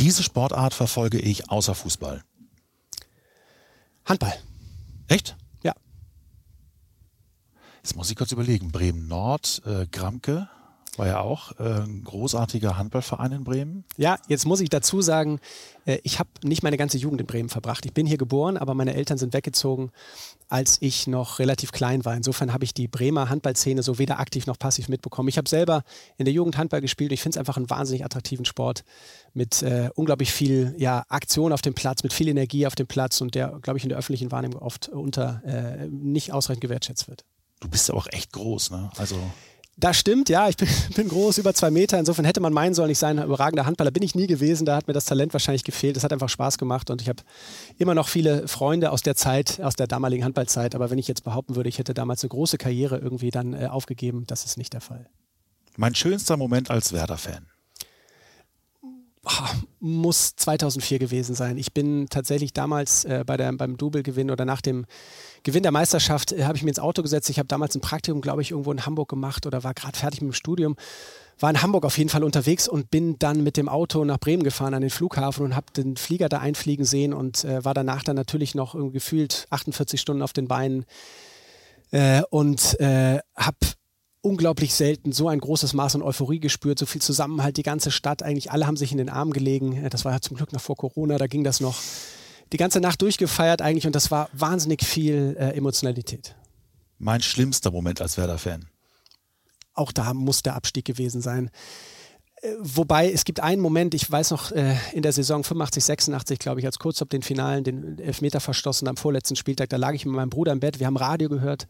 Diese 0.00 0.24
Sportart 0.24 0.74
verfolge 0.74 1.20
ich 1.20 1.50
außer 1.50 1.76
Fußball. 1.76 2.24
Handball. 4.06 4.34
Echt? 5.06 5.36
Jetzt 7.82 7.96
muss 7.96 8.10
ich 8.10 8.16
kurz 8.16 8.32
überlegen. 8.32 8.70
Bremen 8.70 9.08
Nord, 9.08 9.62
äh, 9.64 9.86
Gramke 9.86 10.48
war 10.96 11.06
ja 11.06 11.20
auch 11.20 11.58
äh, 11.58 11.82
ein 11.82 12.04
großartiger 12.04 12.76
Handballverein 12.76 13.32
in 13.32 13.44
Bremen. 13.44 13.84
Ja, 13.96 14.18
jetzt 14.28 14.46
muss 14.46 14.60
ich 14.60 14.68
dazu 14.68 15.00
sagen, 15.00 15.40
äh, 15.86 15.98
ich 16.02 16.18
habe 16.18 16.28
nicht 16.42 16.62
meine 16.62 16.76
ganze 16.76 16.98
Jugend 16.98 17.20
in 17.20 17.26
Bremen 17.26 17.48
verbracht. 17.48 17.86
Ich 17.86 17.94
bin 17.94 18.06
hier 18.06 18.18
geboren, 18.18 18.56
aber 18.56 18.74
meine 18.74 18.94
Eltern 18.94 19.16
sind 19.16 19.32
weggezogen, 19.32 19.92
als 20.48 20.78
ich 20.80 21.06
noch 21.06 21.38
relativ 21.38 21.72
klein 21.72 22.04
war. 22.04 22.14
Insofern 22.14 22.52
habe 22.52 22.64
ich 22.64 22.74
die 22.74 22.88
Bremer 22.88 23.30
Handballszene 23.30 23.82
so 23.82 23.98
weder 23.98 24.18
aktiv 24.18 24.46
noch 24.46 24.58
passiv 24.58 24.88
mitbekommen. 24.88 25.28
Ich 25.28 25.38
habe 25.38 25.48
selber 25.48 25.84
in 26.18 26.26
der 26.26 26.34
Jugend 26.34 26.58
Handball 26.58 26.80
gespielt. 26.80 27.12
Ich 27.12 27.22
finde 27.22 27.36
es 27.36 27.38
einfach 27.38 27.56
einen 27.56 27.70
wahnsinnig 27.70 28.04
attraktiven 28.04 28.44
Sport 28.44 28.84
mit 29.32 29.62
äh, 29.62 29.90
unglaublich 29.94 30.32
viel 30.32 30.74
ja, 30.76 31.04
Aktion 31.08 31.52
auf 31.52 31.62
dem 31.62 31.74
Platz, 31.74 32.02
mit 32.02 32.12
viel 32.12 32.28
Energie 32.28 32.66
auf 32.66 32.74
dem 32.74 32.86
Platz 32.86 33.20
und 33.20 33.34
der, 33.34 33.58
glaube 33.62 33.78
ich, 33.78 33.84
in 33.84 33.88
der 33.88 33.98
öffentlichen 33.98 34.32
Wahrnehmung 34.32 34.60
oft 34.60 34.88
unter 34.88 35.42
äh, 35.46 35.88
nicht 35.88 36.32
ausreichend 36.32 36.60
gewertschätzt 36.60 37.08
wird. 37.08 37.24
Du 37.60 37.68
bist 37.68 37.88
aber 37.90 37.98
auch 37.98 38.08
echt 38.10 38.32
groß, 38.32 38.70
ne? 38.70 38.90
Also 38.96 39.18
das 39.80 39.98
stimmt, 39.98 40.28
ja. 40.28 40.48
Ich 40.48 40.56
bin, 40.56 40.68
bin, 40.94 41.08
groß, 41.08 41.38
über 41.38 41.54
zwei 41.54 41.70
Meter. 41.70 41.98
Insofern 41.98 42.26
hätte 42.26 42.40
man 42.40 42.52
meinen 42.52 42.74
sollen, 42.74 42.90
ich 42.90 42.98
sei 42.98 43.08
ein 43.08 43.22
überragender 43.22 43.64
Handballer. 43.64 43.90
Bin 43.90 44.02
ich 44.02 44.14
nie 44.14 44.26
gewesen. 44.26 44.66
Da 44.66 44.76
hat 44.76 44.86
mir 44.86 44.92
das 44.92 45.06
Talent 45.06 45.32
wahrscheinlich 45.32 45.64
gefehlt. 45.64 45.96
Es 45.96 46.04
hat 46.04 46.12
einfach 46.12 46.28
Spaß 46.28 46.58
gemacht 46.58 46.90
und 46.90 47.00
ich 47.00 47.08
habe 47.08 47.22
immer 47.78 47.94
noch 47.94 48.08
viele 48.08 48.46
Freunde 48.46 48.92
aus 48.92 49.02
der 49.02 49.16
Zeit, 49.16 49.60
aus 49.60 49.74
der 49.74 49.86
damaligen 49.86 50.24
Handballzeit. 50.24 50.74
Aber 50.74 50.90
wenn 50.90 50.98
ich 50.98 51.08
jetzt 51.08 51.24
behaupten 51.24 51.56
würde, 51.56 51.68
ich 51.68 51.78
hätte 51.78 51.94
damals 51.94 52.22
eine 52.22 52.28
große 52.28 52.58
Karriere 52.58 52.98
irgendwie 52.98 53.30
dann 53.30 53.54
äh, 53.54 53.66
aufgegeben, 53.66 54.24
das 54.26 54.44
ist 54.44 54.58
nicht 54.58 54.74
der 54.74 54.82
Fall. 54.82 55.08
Mein 55.76 55.94
schönster 55.94 56.36
Moment 56.36 56.70
als 56.70 56.92
Werder-Fan 56.92 57.46
muss 59.80 60.34
2004 60.36 60.98
gewesen 60.98 61.34
sein. 61.34 61.58
Ich 61.58 61.72
bin 61.72 62.08
tatsächlich 62.08 62.52
damals 62.52 63.04
äh, 63.04 63.24
bei 63.26 63.36
der, 63.36 63.52
beim 63.52 63.76
Double-Gewinn 63.76 64.30
oder 64.30 64.44
nach 64.44 64.60
dem 64.60 64.86
Gewinn 65.42 65.62
der 65.62 65.72
Meisterschaft 65.72 66.32
äh, 66.32 66.44
habe 66.44 66.56
ich 66.56 66.62
mir 66.62 66.70
ins 66.70 66.78
Auto 66.78 67.02
gesetzt. 67.02 67.28
Ich 67.28 67.38
habe 67.38 67.46
damals 67.46 67.74
ein 67.74 67.80
Praktikum, 67.80 68.20
glaube 68.20 68.42
ich, 68.42 68.50
irgendwo 68.50 68.72
in 68.72 68.86
Hamburg 68.86 69.10
gemacht 69.10 69.46
oder 69.46 69.62
war 69.62 69.74
gerade 69.74 69.98
fertig 69.98 70.22
mit 70.22 70.32
dem 70.32 70.34
Studium. 70.34 70.76
War 71.38 71.50
in 71.50 71.62
Hamburg 71.62 71.84
auf 71.84 71.96
jeden 71.98 72.10
Fall 72.10 72.24
unterwegs 72.24 72.68
und 72.68 72.90
bin 72.90 73.18
dann 73.18 73.42
mit 73.42 73.56
dem 73.56 73.68
Auto 73.68 74.04
nach 74.04 74.18
Bremen 74.18 74.42
gefahren 74.42 74.74
an 74.74 74.82
den 74.82 74.90
Flughafen 74.90 75.44
und 75.44 75.56
habe 75.56 75.72
den 75.74 75.96
Flieger 75.96 76.28
da 76.28 76.38
einfliegen 76.38 76.84
sehen 76.84 77.12
und 77.14 77.44
äh, 77.44 77.64
war 77.64 77.74
danach 77.74 78.02
dann 78.02 78.16
natürlich 78.16 78.54
noch 78.54 78.74
gefühlt 78.92 79.46
48 79.50 80.00
Stunden 80.00 80.22
auf 80.22 80.32
den 80.32 80.48
Beinen 80.48 80.84
äh, 81.90 82.22
und 82.30 82.78
äh, 82.80 83.20
habe 83.36 83.56
unglaublich 84.22 84.74
selten 84.74 85.12
so 85.12 85.28
ein 85.28 85.38
großes 85.38 85.72
Maß 85.72 85.96
an 85.96 86.02
Euphorie 86.02 86.40
gespürt, 86.40 86.78
so 86.78 86.86
viel 86.86 87.00
Zusammenhalt, 87.00 87.56
die 87.56 87.62
ganze 87.62 87.90
Stadt, 87.90 88.22
eigentlich 88.22 88.50
alle 88.50 88.66
haben 88.66 88.76
sich 88.76 88.92
in 88.92 88.98
den 88.98 89.08
Arm 89.08 89.32
gelegen. 89.32 89.88
Das 89.90 90.04
war 90.04 90.12
ja 90.12 90.20
zum 90.20 90.36
Glück 90.36 90.52
noch 90.52 90.60
vor 90.60 90.76
Corona, 90.76 91.18
da 91.18 91.26
ging 91.26 91.44
das 91.44 91.60
noch 91.60 91.76
die 92.52 92.56
ganze 92.56 92.80
Nacht 92.80 93.00
durchgefeiert 93.00 93.62
eigentlich 93.62 93.86
und 93.86 93.94
das 93.94 94.10
war 94.10 94.28
wahnsinnig 94.32 94.84
viel 94.84 95.36
äh, 95.38 95.56
Emotionalität. 95.56 96.34
Mein 96.98 97.22
schlimmster 97.22 97.70
Moment 97.70 98.02
als 98.02 98.18
Werder-Fan. 98.18 98.66
Auch 99.72 99.92
da 99.92 100.12
muss 100.12 100.42
der 100.42 100.54
Abstieg 100.54 100.84
gewesen 100.84 101.22
sein. 101.22 101.50
Äh, 102.42 102.50
wobei 102.60 103.10
es 103.10 103.24
gibt 103.24 103.40
einen 103.40 103.62
Moment, 103.62 103.94
ich 103.94 104.10
weiß 104.10 104.32
noch, 104.32 104.52
äh, 104.52 104.76
in 104.92 105.02
der 105.02 105.12
Saison 105.12 105.44
85, 105.44 105.84
86, 105.84 106.38
glaube 106.38 106.60
ich, 106.60 106.66
als 106.66 106.78
kurz 106.78 107.00
auf 107.00 107.08
den 107.08 107.22
Finalen 107.22 107.64
den 107.64 107.98
Elfmeter 107.98 108.40
verstoßen 108.40 108.86
am 108.88 108.96
vorletzten 108.96 109.36
Spieltag, 109.36 109.70
da 109.70 109.76
lag 109.76 109.94
ich 109.94 110.04
mit 110.04 110.14
meinem 110.14 110.30
Bruder 110.30 110.52
im 110.52 110.60
Bett, 110.60 110.80
wir 110.80 110.86
haben 110.86 110.96
Radio 110.96 111.28
gehört 111.28 111.68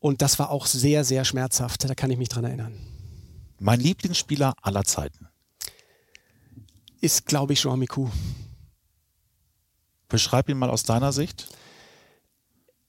und 0.00 0.22
das 0.22 0.38
war 0.38 0.50
auch 0.50 0.66
sehr, 0.66 1.04
sehr 1.04 1.24
schmerzhaft. 1.24 1.88
Da 1.88 1.94
kann 1.94 2.10
ich 2.10 2.18
mich 2.18 2.28
dran 2.28 2.44
erinnern. 2.44 2.78
Mein 3.58 3.80
Lieblingsspieler 3.80 4.54
aller 4.62 4.84
Zeiten 4.84 5.28
ist, 7.00 7.26
glaube 7.26 7.52
ich, 7.52 7.60
Jean 7.60 7.78
Miku. 7.78 8.08
Beschreib 10.08 10.48
ihn 10.48 10.58
mal 10.58 10.70
aus 10.70 10.84
deiner 10.84 11.12
Sicht. 11.12 11.48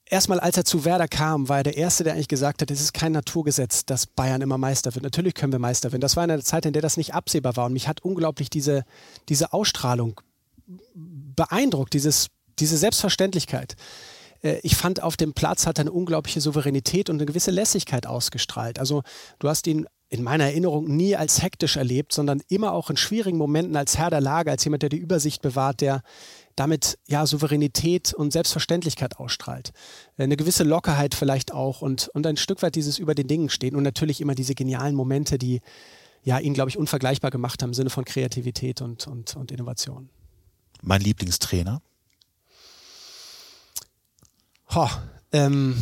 Erstmal, 0.06 0.40
als 0.40 0.58
er 0.58 0.66
zu 0.66 0.86
Werder 0.86 1.08
kam, 1.08 1.50
war 1.50 1.58
er 1.58 1.64
der 1.64 1.78
Erste, 1.78 2.04
der 2.04 2.14
eigentlich 2.14 2.28
gesagt 2.28 2.62
hat, 2.62 2.72
es 2.72 2.82
ist 2.82 2.94
kein 2.94 3.12
Naturgesetz, 3.12 3.86
dass 3.86 4.08
Bayern 4.08 4.42
immer 4.42 4.58
Meister 4.58 4.96
wird. 4.96 5.04
Natürlich 5.04 5.36
können 5.36 5.52
wir 5.52 5.60
Meister 5.60 5.92
werden. 5.92 6.02
Das 6.02 6.16
war 6.16 6.24
in 6.24 6.32
einer 6.32 6.44
Zeit, 6.44 6.66
in 6.66 6.74
der 6.74 6.82
das 6.82 6.98
nicht 6.98 7.14
absehbar 7.14 7.56
war. 7.56 7.68
Und 7.68 7.74
mich 7.74 7.88
hat 7.88 8.04
unglaublich 8.04 8.50
diese, 8.50 8.86
diese 9.28 9.54
Ausstrahlung 9.54 10.20
beeindruckt, 10.96 11.94
dieses, 11.94 12.30
diese 12.58 12.78
Selbstverständlichkeit. 12.78 13.76
Äh, 14.42 14.60
ich 14.64 14.76
fand, 14.76 15.02
auf 15.04 15.18
dem 15.18 15.34
Platz 15.34 15.66
hat 15.66 15.80
er 15.80 15.82
eine 15.82 15.92
unglaubliche 15.92 16.42
Souveränität 16.42 17.10
und 17.10 17.18
eine 17.18 17.26
gewisse 17.26 17.52
Lässigkeit 17.52 18.08
ausgestrahlt. 18.08 18.80
Also 18.80 19.04
du 19.40 19.50
hast 19.50 19.68
ihn 19.68 19.86
in 20.10 20.24
meiner 20.24 20.46
Erinnerung 20.46 20.86
nie 20.88 21.16
als 21.16 21.42
hektisch 21.42 21.78
erlebt, 21.78 22.14
sondern 22.14 22.42
immer 22.50 22.74
auch 22.74 22.90
in 22.90 22.98
schwierigen 22.98 23.38
Momenten 23.38 23.76
als 23.76 23.98
Herr 23.98 24.10
der 24.10 24.22
Lage, 24.22 24.50
als 24.50 24.64
jemand, 24.64 24.82
der 24.82 24.90
die 24.90 24.98
Übersicht 24.98 25.44
bewahrt, 25.44 25.82
der 25.82 26.02
damit 26.56 26.98
ja 27.08 27.26
Souveränität 27.28 28.14
und 28.14 28.34
Selbstverständlichkeit 28.34 29.18
ausstrahlt. 29.18 29.72
Äh, 30.18 30.24
eine 30.24 30.36
gewisse 30.36 30.64
Lockerheit 30.64 31.16
vielleicht 31.16 31.54
auch 31.54 31.82
und, 31.82 32.10
und 32.14 32.26
ein 32.26 32.38
Stück 32.38 32.62
weit 32.64 32.76
dieses 32.76 32.98
über 32.98 33.16
den 33.16 33.28
Dingen 33.28 33.50
stehen 33.50 33.76
und 33.76 33.84
natürlich 33.84 34.20
immer 34.20 34.36
diese 34.36 34.56
genialen 34.56 34.96
Momente, 34.96 35.38
die 35.38 35.62
ja 36.24 36.40
ihn, 36.40 36.54
glaube 36.54 36.70
ich, 36.70 36.78
unvergleichbar 36.78 37.32
gemacht 37.32 37.62
haben 37.62 37.70
im 37.70 37.74
Sinne 37.76 37.90
von 37.90 38.04
Kreativität 38.04 38.82
und, 38.82 39.08
und, 39.08 39.36
und 39.36 39.52
Innovation. 39.52 40.10
Mein 40.82 41.02
Lieblingstrainer? 41.02 41.82
Ho, 44.74 44.88
ähm, 45.32 45.76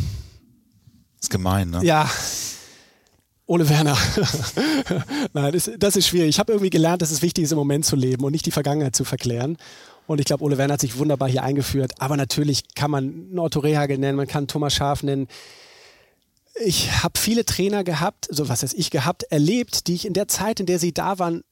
ist 1.22 1.30
gemein, 1.30 1.70
ne? 1.70 1.84
Ja. 1.84 2.10
Ole 3.46 3.68
Werner. 3.70 3.98
Nein, 5.34 5.54
das, 5.54 5.72
das, 5.78 5.96
ist 5.96 6.08
schwierig. 6.08 6.30
Ich 6.30 6.40
habe 6.40 6.52
irgendwie 6.52 6.70
gelernt, 6.70 7.02
dass 7.02 7.12
es 7.12 7.22
wichtig 7.22 7.46
ist, 7.46 7.52
im 7.52 7.58
Moment 7.58 7.86
zu 7.86 7.96
leben 7.96 8.24
und 8.26 8.32
nicht 8.32 8.46
die 8.46 8.52
Vergangenheit 8.52 8.96
zu 8.96 9.06
verklären. 9.06 9.58
Und 10.06 10.20
ich 10.20 10.26
glaube, 10.26 10.44
Ole 10.44 10.58
Werner 10.58 10.74
hat 10.74 10.82
sich 10.82 10.98
wunderbar 10.98 11.30
hier 11.30 11.44
eingeführt. 11.44 11.94
Aber 12.00 12.18
natürlich 12.18 12.74
kann 12.76 12.92
man 12.92 13.38
Otto 13.38 13.60
Rehagel 13.60 13.98
nennen, 13.98 14.18
man 14.18 14.28
kann 14.28 14.48
Thomas 14.48 14.74
Schaf 14.74 15.04
nennen. 15.04 15.28
Ich 16.64 17.04
habe 17.04 17.20
viele 17.20 17.46
Trainer 17.46 17.84
gehabt, 17.84 18.28
so 18.30 18.50
was 18.50 18.64
heißt 18.64 18.74
ich 18.74 18.90
gehabt, 18.90 19.24
erlebt, 19.24 19.88
die 19.88 19.96
ich 19.96 20.06
in 20.06 20.14
der 20.14 20.28
Zeit, 20.28 20.60
in 20.60 20.66
der 20.66 20.80
sie 20.80 20.94
da 20.94 21.20
waren, 21.20 21.44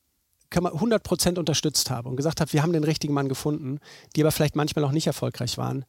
100 0.54 1.04
Prozent 1.04 1.38
unterstützt 1.38 1.90
habe 1.90 2.08
und 2.08 2.16
gesagt 2.16 2.40
habe, 2.40 2.52
wir 2.54 2.62
haben 2.62 2.72
den 2.72 2.86
richtigen 2.86 3.14
Mann 3.14 3.28
gefunden, 3.28 3.80
die 4.16 4.22
aber 4.22 4.32
vielleicht 4.32 4.56
manchmal 4.56 4.86
auch 4.86 4.92
nicht 4.92 5.08
erfolgreich 5.08 5.58
waren. 5.58 5.86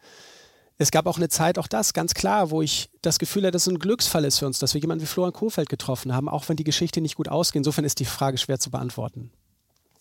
Es 0.79 0.91
gab 0.91 1.07
auch 1.07 1.17
eine 1.17 1.29
Zeit, 1.29 1.59
auch 1.59 1.69
das 1.69 1.95
ganz 1.95 2.13
klar, 2.13 2.51
wo 2.51 2.61
ich 2.61 2.91
das 3.01 3.19
Gefühl 3.19 3.43
hatte, 3.45 3.53
dass 3.53 3.63
es 3.67 3.73
ein 3.73 3.79
Glücksfall 3.79 4.25
ist 4.25 4.39
für 4.39 4.47
uns, 4.47 4.59
dass 4.59 4.75
wir 4.75 4.81
jemanden 4.81 5.03
wie 5.03 5.07
Florian 5.09 5.33
Kohfeldt 5.33 5.71
getroffen 5.71 6.13
haben, 6.13 6.29
auch 6.29 6.49
wenn 6.49 6.57
die 6.57 6.65
Geschichte 6.65 7.01
nicht 7.01 7.15
gut 7.15 7.29
ausgeht. 7.29 7.61
Insofern 7.61 7.85
ist 7.85 7.99
die 7.99 8.05
Frage 8.05 8.37
schwer 8.37 8.59
zu 8.59 8.71
beantworten. 8.71 9.31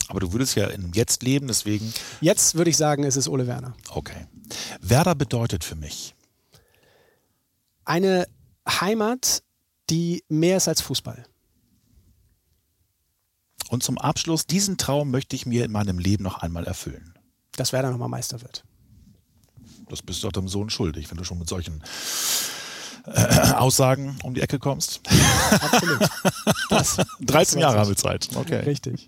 Aber 0.10 0.20
du 0.20 0.34
würdest 0.34 0.56
ja 0.56 0.68
im 0.68 0.92
Jetzt 0.94 1.24
leben, 1.24 1.48
deswegen. 1.48 1.94
Jetzt 2.22 2.56
würde 2.56 2.70
ich 2.70 2.78
sagen, 2.78 3.06
es 3.06 3.16
ist 3.16 3.28
Ole 3.28 3.48
Werner. 3.48 3.74
Okay. 3.90 4.28
Werder 4.82 5.16
bedeutet 5.16 5.64
für 5.64 5.76
mich 5.76 6.14
eine 7.86 8.28
Heimat, 8.68 9.44
die 9.90 10.24
mehr 10.28 10.58
ist 10.58 10.68
als 10.68 10.82
Fußball. 10.82 11.26
Und 13.70 13.84
zum 13.84 13.98
Abschluss, 13.98 14.46
diesen 14.46 14.78
Traum 14.78 15.12
möchte 15.12 15.36
ich 15.36 15.46
mir 15.46 15.66
in 15.66 15.72
meinem 15.72 16.00
Leben 16.00 16.24
noch 16.24 16.40
einmal 16.40 16.66
erfüllen. 16.66 17.14
Dass 17.54 17.74
Werder 17.74 17.92
nochmal 17.92 18.10
Meister 18.10 18.42
wird. 18.42 18.64
Das 19.90 20.02
bist 20.02 20.24
du 20.24 20.28
doch 20.28 20.32
deinem 20.34 20.48
Sohn 20.48 20.70
schuldig, 20.70 21.10
wenn 21.12 21.18
du 21.18 21.24
schon 21.24 21.40
mit 21.40 21.48
solchen 21.48 21.84
äh, 23.08 23.52
Aussagen 23.54 24.18
um 24.24 24.34
die 24.34 24.42
Ecke 24.42 24.60
kommst. 24.60 25.02
Absolut. 25.52 26.10
Das, 26.70 26.98
13 27.22 27.60
Jahre 27.60 27.80
haben 27.80 27.90
wir 27.90 27.96
Zeit. 27.96 28.28
Okay. 28.36 28.60
Richtig. 28.62 29.08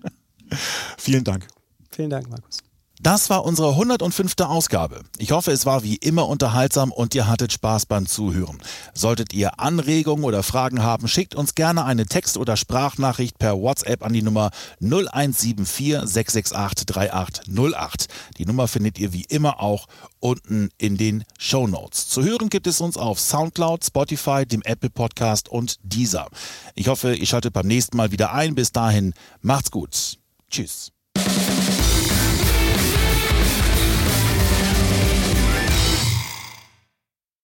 Vielen 0.97 1.23
Dank. 1.23 1.47
Vielen 1.91 2.09
Dank, 2.09 2.29
Markus. 2.29 2.59
Das 2.99 3.29
war 3.29 3.45
unsere 3.45 3.69
105. 3.69 4.33
Ausgabe. 4.39 5.01
Ich 5.19 5.31
hoffe, 5.31 5.51
es 5.51 5.67
war 5.67 5.83
wie 5.83 5.97
immer 5.97 6.27
unterhaltsam 6.27 6.91
und 6.91 7.13
ihr 7.13 7.27
hattet 7.27 7.53
Spaß 7.53 7.85
beim 7.85 8.07
Zuhören. 8.07 8.57
Solltet 8.95 9.33
ihr 9.33 9.59
Anregungen 9.59 10.25
oder 10.25 10.41
Fragen 10.41 10.81
haben, 10.81 11.07
schickt 11.07 11.35
uns 11.35 11.53
gerne 11.53 11.85
eine 11.85 12.07
Text- 12.07 12.37
oder 12.37 12.57
Sprachnachricht 12.57 13.37
per 13.37 13.59
WhatsApp 13.59 14.03
an 14.03 14.13
die 14.13 14.23
Nummer 14.23 14.49
0174 14.81 16.09
668 16.09 16.85
3808. 16.87 18.07
Die 18.39 18.45
Nummer 18.45 18.67
findet 18.67 18.97
ihr 18.97 19.13
wie 19.13 19.25
immer 19.29 19.61
auch 19.61 19.85
unten 20.19 20.69
in 20.79 20.97
den 20.97 21.23
Show 21.37 21.67
Notes. 21.67 22.07
Zu 22.09 22.23
hören 22.23 22.49
gibt 22.49 22.65
es 22.65 22.81
uns 22.81 22.97
auf 22.97 23.19
Soundcloud, 23.19 23.85
Spotify, 23.85 24.45
dem 24.47 24.63
Apple 24.63 24.89
Podcast 24.89 25.49
und 25.49 25.77
Deezer. 25.83 26.27
Ich 26.73 26.87
hoffe, 26.87 27.13
ihr 27.13 27.27
schaltet 27.27 27.53
beim 27.53 27.67
nächsten 27.67 27.95
Mal 27.95 28.11
wieder 28.11 28.33
ein. 28.33 28.55
Bis 28.55 28.71
dahin, 28.71 29.13
macht's 29.41 29.69
gut. 29.69 30.17
Tschüss. 30.49 30.91